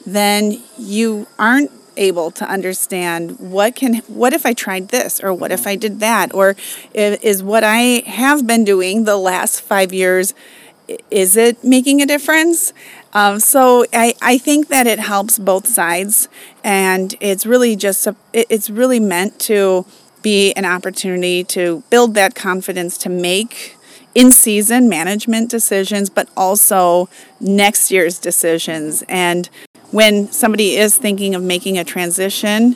then 0.05 0.62
you 0.77 1.27
aren't 1.39 1.71
able 1.97 2.29
to 2.29 2.45
understand 2.45 3.39
what 3.39 3.75
can 3.75 3.95
what 4.08 4.34
if 4.34 4.45
I 4.45 4.53
tried 4.53 4.89
this 4.89 5.23
or 5.23 5.34
what 5.34 5.51
if 5.51 5.65
I 5.65 5.75
did 5.75 5.99
that? 5.99 6.34
Or 6.34 6.55
is 6.93 7.41
what 7.41 7.63
I 7.63 8.03
have 8.05 8.45
been 8.45 8.63
doing 8.63 9.05
the 9.05 9.17
last 9.17 9.62
five 9.62 9.93
years 9.93 10.34
is 11.10 11.36
it 11.36 11.63
making 11.63 12.01
a 12.01 12.05
difference? 12.05 12.73
Um, 13.13 13.39
so 13.39 13.86
I, 13.93 14.13
I 14.21 14.38
think 14.38 14.67
that 14.67 14.88
it 14.88 14.99
helps 14.99 15.39
both 15.39 15.67
sides. 15.67 16.29
And 16.63 17.15
it's 17.19 17.45
really 17.45 17.75
just 17.75 18.05
a, 18.05 18.15
it's 18.34 18.69
really 18.69 18.99
meant 18.99 19.39
to 19.41 19.86
be 20.25 20.51
an 20.53 20.65
opportunity 20.65 21.43
to 21.43 21.83
build 21.91 22.15
that 22.15 22.33
confidence 22.33 22.97
to 22.97 23.09
make 23.09 23.77
in 24.15 24.31
season 24.31 24.89
management 24.89 25.51
decisions, 25.51 26.09
but 26.09 26.27
also 26.35 27.07
next 27.39 27.91
year's 27.91 28.17
decisions. 28.17 29.03
And 29.07 29.47
when 29.91 30.31
somebody 30.31 30.77
is 30.77 30.97
thinking 30.97 31.35
of 31.35 31.43
making 31.43 31.77
a 31.77 31.83
transition, 31.83 32.75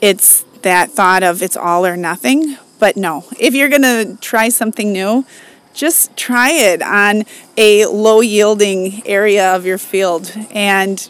it's 0.00 0.44
that 0.62 0.90
thought 0.90 1.22
of 1.22 1.42
it's 1.42 1.56
all 1.56 1.86
or 1.86 1.96
nothing. 1.96 2.56
But 2.80 2.96
no, 2.96 3.24
if 3.38 3.54
you're 3.54 3.68
going 3.68 3.82
to 3.82 4.18
try 4.20 4.48
something 4.48 4.92
new, 4.92 5.24
just 5.74 6.16
try 6.16 6.50
it 6.50 6.82
on 6.82 7.22
a 7.56 7.86
low 7.86 8.20
yielding 8.20 9.06
area 9.06 9.54
of 9.54 9.64
your 9.64 9.78
field 9.78 10.32
and 10.50 11.08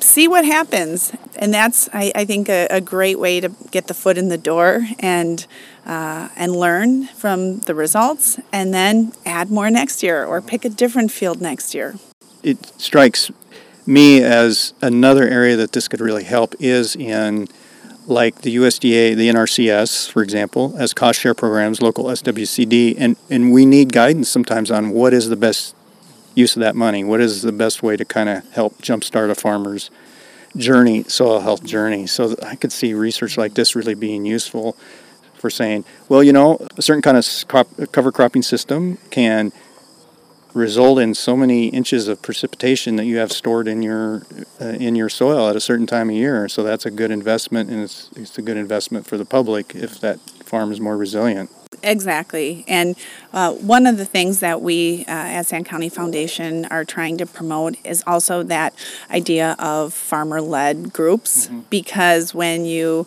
see 0.00 0.28
what 0.28 0.44
happens. 0.44 1.12
And 1.36 1.52
that's, 1.52 1.88
I, 1.92 2.12
I 2.14 2.24
think, 2.24 2.48
a, 2.48 2.66
a, 2.70 2.80
great 2.80 3.18
way 3.18 3.40
to 3.40 3.50
get 3.70 3.86
the 3.86 3.94
foot 3.94 4.18
in 4.18 4.28
the 4.28 4.38
door 4.38 4.86
and 4.98 5.46
uh, 5.84 6.28
and 6.36 6.56
learn 6.56 7.06
from 7.06 7.60
the 7.60 7.74
results, 7.74 8.40
and 8.52 8.74
then 8.74 9.12
add 9.24 9.50
more 9.50 9.70
next 9.70 10.02
year 10.02 10.24
or 10.24 10.42
pick 10.42 10.64
a 10.64 10.68
different 10.68 11.12
field 11.12 11.40
next 11.40 11.74
year. 11.74 11.94
It 12.42 12.58
strikes 12.80 13.30
me 13.86 14.22
as 14.22 14.74
another 14.82 15.28
area 15.28 15.54
that 15.56 15.72
this 15.72 15.86
could 15.86 16.00
really 16.00 16.24
help 16.24 16.54
is 16.58 16.96
in 16.96 17.46
like 18.06 18.42
the 18.42 18.56
USDA, 18.56 19.14
the 19.16 19.28
NRCS, 19.28 20.10
for 20.10 20.22
example, 20.22 20.74
as 20.78 20.92
cost 20.92 21.20
share 21.20 21.34
programs, 21.34 21.82
local 21.82 22.04
SWCD, 22.06 22.94
and, 22.98 23.16
and 23.30 23.52
we 23.52 23.66
need 23.66 23.92
guidance 23.92 24.28
sometimes 24.28 24.70
on 24.70 24.90
what 24.90 25.12
is 25.12 25.28
the 25.28 25.36
best 25.36 25.75
use 26.36 26.54
of 26.54 26.60
that 26.60 26.76
money, 26.76 27.02
what 27.02 27.20
is 27.20 27.42
the 27.42 27.50
best 27.50 27.82
way 27.82 27.96
to 27.96 28.04
kind 28.04 28.28
of 28.28 28.48
help 28.52 28.80
jumpstart 28.80 29.30
a 29.30 29.34
farmer's 29.34 29.90
journey, 30.56 31.02
soil 31.04 31.40
health 31.40 31.64
journey. 31.64 32.06
So 32.06 32.36
I 32.42 32.54
could 32.54 32.72
see 32.72 32.94
research 32.94 33.36
like 33.36 33.54
this 33.54 33.74
really 33.74 33.94
being 33.94 34.24
useful 34.24 34.76
for 35.34 35.50
saying, 35.50 35.84
well, 36.08 36.22
you 36.22 36.32
know, 36.32 36.64
a 36.76 36.82
certain 36.82 37.02
kind 37.02 37.16
of 37.16 37.92
cover 37.92 38.12
cropping 38.12 38.42
system 38.42 38.98
can 39.10 39.52
result 40.54 40.98
in 40.98 41.14
so 41.14 41.36
many 41.36 41.68
inches 41.68 42.08
of 42.08 42.22
precipitation 42.22 42.96
that 42.96 43.04
you 43.04 43.18
have 43.18 43.30
stored 43.30 43.68
in 43.68 43.82
your 43.82 44.22
uh, 44.60 44.64
in 44.64 44.96
your 44.96 45.10
soil 45.10 45.48
at 45.48 45.56
a 45.56 45.60
certain 45.60 45.86
time 45.86 46.08
of 46.08 46.16
year. 46.16 46.48
So 46.48 46.62
that's 46.62 46.86
a 46.86 46.90
good 46.90 47.10
investment, 47.10 47.68
and 47.70 47.82
it's 47.82 48.10
it's 48.16 48.38
a 48.38 48.42
good 48.42 48.56
investment 48.56 49.06
for 49.06 49.18
the 49.18 49.26
public 49.26 49.74
if 49.74 50.00
that 50.00 50.18
farm 50.44 50.72
is 50.72 50.80
more 50.80 50.96
resilient. 50.96 51.50
Exactly. 51.86 52.64
And 52.66 52.96
uh, 53.32 53.52
one 53.52 53.86
of 53.86 53.96
the 53.96 54.04
things 54.04 54.40
that 54.40 54.60
we 54.60 55.04
uh, 55.06 55.12
at 55.12 55.46
Sand 55.46 55.66
County 55.66 55.88
Foundation 55.88 56.64
are 56.66 56.84
trying 56.84 57.16
to 57.18 57.26
promote 57.26 57.76
is 57.84 58.02
also 58.06 58.42
that 58.42 58.74
idea 59.08 59.54
of 59.60 59.94
farmer 59.94 60.40
led 60.40 60.92
groups 60.92 61.46
mm-hmm. 61.46 61.60
because 61.70 62.34
when 62.34 62.64
you 62.64 63.06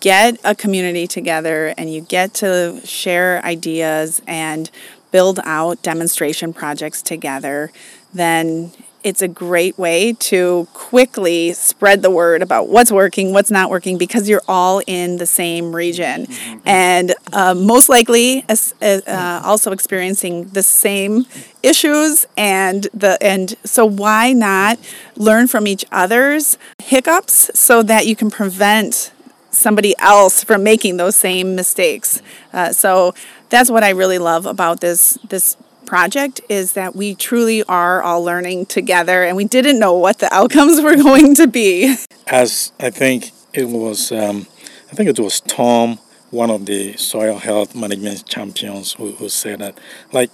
get 0.00 0.38
a 0.44 0.54
community 0.54 1.06
together 1.06 1.72
and 1.78 1.92
you 1.92 2.02
get 2.02 2.34
to 2.34 2.80
share 2.84 3.42
ideas 3.44 4.20
and 4.26 4.70
build 5.10 5.40
out 5.44 5.82
demonstration 5.82 6.52
projects 6.52 7.00
together, 7.00 7.72
then 8.12 8.70
it's 9.02 9.22
a 9.22 9.28
great 9.28 9.78
way 9.78 10.12
to 10.14 10.68
quickly 10.72 11.52
spread 11.52 12.02
the 12.02 12.10
word 12.10 12.42
about 12.42 12.68
what's 12.68 12.92
working, 12.92 13.32
what's 13.32 13.50
not 13.50 13.70
working, 13.70 13.98
because 13.98 14.28
you're 14.28 14.42
all 14.48 14.82
in 14.86 15.16
the 15.16 15.26
same 15.26 15.74
region, 15.74 16.26
mm-hmm. 16.26 16.58
and 16.66 17.14
uh, 17.32 17.54
most 17.54 17.88
likely 17.88 18.44
uh, 18.48 19.40
also 19.44 19.72
experiencing 19.72 20.48
the 20.48 20.62
same 20.62 21.26
issues. 21.62 22.26
And 22.36 22.86
the 22.92 23.18
and 23.22 23.56
so 23.64 23.84
why 23.84 24.32
not 24.32 24.78
learn 25.16 25.46
from 25.46 25.66
each 25.66 25.84
other's 25.90 26.58
hiccups 26.82 27.50
so 27.58 27.82
that 27.82 28.06
you 28.06 28.16
can 28.16 28.30
prevent 28.30 29.12
somebody 29.50 29.94
else 29.98 30.44
from 30.44 30.62
making 30.62 30.96
those 30.96 31.16
same 31.16 31.54
mistakes. 31.54 32.22
Uh, 32.52 32.72
so 32.72 33.14
that's 33.48 33.70
what 33.70 33.82
I 33.82 33.90
really 33.90 34.18
love 34.18 34.46
about 34.46 34.80
this 34.80 35.18
this 35.28 35.56
project 35.90 36.40
is 36.48 36.74
that 36.74 36.94
we 36.94 37.16
truly 37.16 37.64
are 37.64 38.00
all 38.00 38.22
learning 38.22 38.64
together 38.64 39.24
and 39.24 39.36
we 39.36 39.44
didn't 39.44 39.76
know 39.76 39.92
what 39.92 40.20
the 40.20 40.32
outcomes 40.32 40.80
were 40.80 40.94
going 41.10 41.34
to 41.34 41.48
be. 41.48 41.96
As 42.28 42.72
I 42.78 42.90
think 42.90 43.32
it 43.52 43.64
was, 43.64 44.12
um, 44.12 44.46
I 44.92 44.94
think 44.94 45.08
it 45.08 45.18
was 45.18 45.40
Tom, 45.40 45.98
one 46.30 46.48
of 46.48 46.66
the 46.66 46.96
soil 46.96 47.38
health 47.38 47.74
management 47.74 48.24
champions, 48.24 48.92
who, 48.92 49.10
who 49.16 49.28
said 49.28 49.58
that, 49.58 49.80
like, 50.12 50.30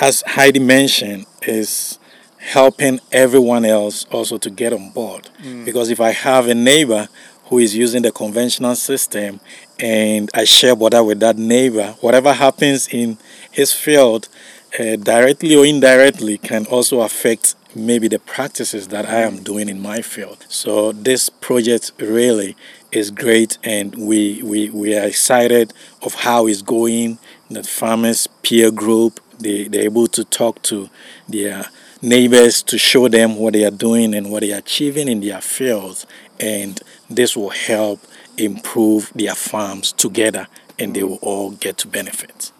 as 0.00 0.22
Heidi 0.24 0.60
mentioned, 0.60 1.26
is 1.42 1.98
helping 2.38 3.00
everyone 3.10 3.64
else 3.64 4.04
also 4.12 4.38
to 4.38 4.50
get 4.50 4.72
on 4.72 4.90
board. 4.90 5.28
Mm. 5.42 5.64
Because 5.64 5.90
if 5.90 6.00
I 6.00 6.12
have 6.12 6.46
a 6.46 6.54
neighbor 6.54 7.08
who 7.46 7.58
is 7.58 7.74
using 7.74 8.02
the 8.02 8.12
conventional 8.12 8.76
system 8.76 9.40
and 9.80 10.30
I 10.32 10.44
share 10.44 10.76
water 10.76 11.02
with 11.02 11.18
that 11.20 11.36
neighbor, 11.36 11.96
whatever 12.00 12.32
happens 12.32 12.86
in 12.86 13.18
his 13.50 13.72
field, 13.72 14.28
uh, 14.78 14.96
directly 14.96 15.56
or 15.56 15.64
indirectly 15.64 16.38
can 16.38 16.66
also 16.66 17.00
affect 17.00 17.54
maybe 17.74 18.08
the 18.08 18.18
practices 18.18 18.88
that 18.88 19.06
I 19.06 19.22
am 19.22 19.42
doing 19.42 19.68
in 19.68 19.80
my 19.80 20.00
field. 20.00 20.44
So 20.48 20.92
this 20.92 21.28
project 21.28 21.92
really 21.98 22.56
is 22.90 23.10
great 23.10 23.58
and 23.62 23.94
we, 23.94 24.42
we, 24.42 24.70
we 24.70 24.96
are 24.96 25.04
excited 25.06 25.72
of 26.02 26.14
how 26.14 26.46
it's 26.46 26.62
going. 26.62 27.18
The 27.50 27.62
farmers 27.62 28.26
peer 28.42 28.70
group, 28.70 29.20
they, 29.38 29.64
they're 29.64 29.84
able 29.84 30.06
to 30.08 30.24
talk 30.24 30.62
to 30.62 30.88
their 31.28 31.66
neighbors 32.00 32.62
to 32.64 32.78
show 32.78 33.08
them 33.08 33.36
what 33.36 33.52
they 33.52 33.64
are 33.64 33.70
doing 33.70 34.14
and 34.14 34.30
what 34.30 34.40
they 34.40 34.52
are 34.52 34.58
achieving 34.58 35.08
in 35.08 35.20
their 35.20 35.40
fields. 35.40 36.06
And 36.40 36.80
this 37.10 37.36
will 37.36 37.50
help 37.50 38.00
improve 38.38 39.12
their 39.14 39.34
farms 39.34 39.92
together 39.92 40.48
and 40.78 40.94
they 40.94 41.02
will 41.02 41.18
all 41.22 41.52
get 41.52 41.78
to 41.78 41.88
benefit. 41.88 42.52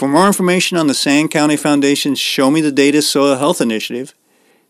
For 0.00 0.08
more 0.08 0.26
information 0.26 0.76
on 0.78 0.86
the 0.86 0.94
Sand 0.94 1.30
County 1.30 1.58
Foundation's 1.58 2.18
Show 2.18 2.50
Me 2.50 2.62
the 2.62 2.72
Data 2.72 3.02
Soil 3.02 3.36
Health 3.36 3.60
Initiative, 3.60 4.14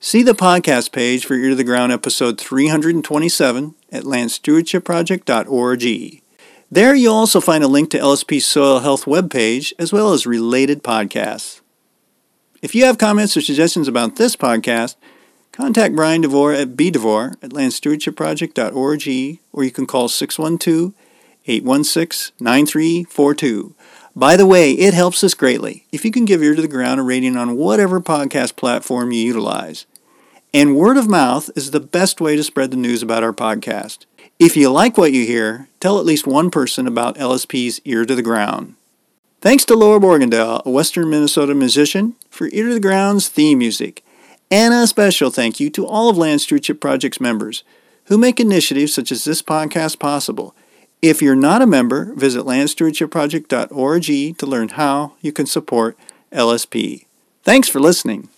see 0.01 0.25
the 0.25 0.33
podcast 0.33 0.91
page 0.91 1.25
for 1.25 1.35
Ear 1.35 1.51
to 1.51 1.55
the 1.55 1.63
Ground 1.63 1.93
episode 1.93 2.41
327 2.41 3.77
at 3.93 4.03
landstewardshipproject.org. 4.03 6.23
There 6.69 6.95
you'll 6.97 7.15
also 7.15 7.41
find 7.41 7.63
a 7.63 7.69
link 7.69 7.91
to 7.91 7.99
LSP's 8.01 8.45
Soil 8.45 8.81
Health 8.81 9.05
webpage 9.05 9.73
as 9.79 9.93
well 9.93 10.13
as 10.13 10.27
related 10.27 10.83
podcasts. 10.83 11.61
If 12.61 12.75
you 12.75 12.85
have 12.87 12.99
comments 12.99 13.37
or 13.37 13.41
suggestions 13.41 13.87
about 13.87 14.17
this 14.17 14.35
podcast, 14.35 14.97
contact 15.53 15.95
Brian 15.95 16.23
DeVore 16.23 16.55
at 16.55 16.71
bdevore 16.71 17.37
at 17.41 17.51
landstewardshipproject.org 17.51 19.39
or 19.53 19.63
you 19.63 19.71
can 19.71 19.87
call 19.87 20.09
612 20.09 20.93
816 21.47 22.35
9342. 22.41 23.77
By 24.17 24.37
the 24.37 24.47
way, 24.47 24.73
it 24.73 24.93
helps 24.93 25.23
us 25.23 25.35
greatly 25.35 25.87
if 25.93 26.05
you 26.05 26.11
can 26.11 26.25
give 26.25 26.43
Ear 26.43 26.57
to 26.57 26.63
the 26.63 26.67
Ground 26.69 26.99
a 26.99 27.03
rating 27.05 27.37
on 27.37 27.57
whatever 27.57 28.01
podcast 28.01 28.57
platform 28.57 29.13
you 29.13 29.25
utilize. 29.25 29.87
And 30.53 30.75
word 30.75 30.97
of 30.97 31.09
mouth 31.09 31.49
is 31.55 31.71
the 31.71 31.79
best 31.79 32.21
way 32.21 32.35
to 32.35 32.43
spread 32.43 32.73
the 32.73 32.77
news 32.77 33.05
about 33.05 33.23
our 33.23 33.33
podcast. 33.33 34.07
If 34.41 34.57
you 34.57 34.69
like 34.71 34.99
what 34.99 35.13
you 35.13 35.25
hear, 35.25 35.69
tell 35.79 36.01
at 36.01 36.05
least 36.05 36.27
one 36.27 36.51
person 36.51 36.89
about 36.89 37.19
LSP's 37.19 37.81
Ear 37.85 38.05
to 38.05 38.17
the 38.17 38.23
Ground. 38.23 38.75
Thanks 39.41 39.65
to 39.67 39.77
Laura 39.77 40.01
Borgendale, 40.01 40.65
a 40.65 40.71
Western 40.71 41.09
Minnesota 41.09 41.55
musician, 41.55 42.17
for 42.31 42.49
Ear 42.53 42.67
to 42.67 42.75
the 42.75 42.81
Ground's 42.81 43.29
theme 43.29 43.59
music. 43.59 44.05
And 44.51 44.75
a 44.75 44.89
special 44.89 45.31
thank 45.31 45.61
you 45.61 45.71
to 45.71 45.87
all 45.87 46.11
of 46.11 46.19
Land 46.19 46.41
Stewardship 46.41 46.81
Project's 46.81 47.21
members 47.21 47.63
who 48.07 48.19
make 48.19 48.41
initiatives 48.41 48.93
such 48.93 49.13
as 49.13 49.23
this 49.23 49.41
podcast 49.41 50.01
possible– 50.01 50.53
if 51.03 51.23
you're 51.23 51.35
not 51.35 51.63
a 51.63 51.67
member, 51.67 52.13
visit 52.15 52.45
landstewardshipproject.org 52.45 54.39
to 54.39 54.47
learn 54.47 54.69
how 54.69 55.13
you 55.23 55.33
can 55.33 55.47
support 55.47 55.97
LSP. 56.31 57.07
Thanks 57.43 57.69
for 57.69 57.81
listening. 57.81 58.29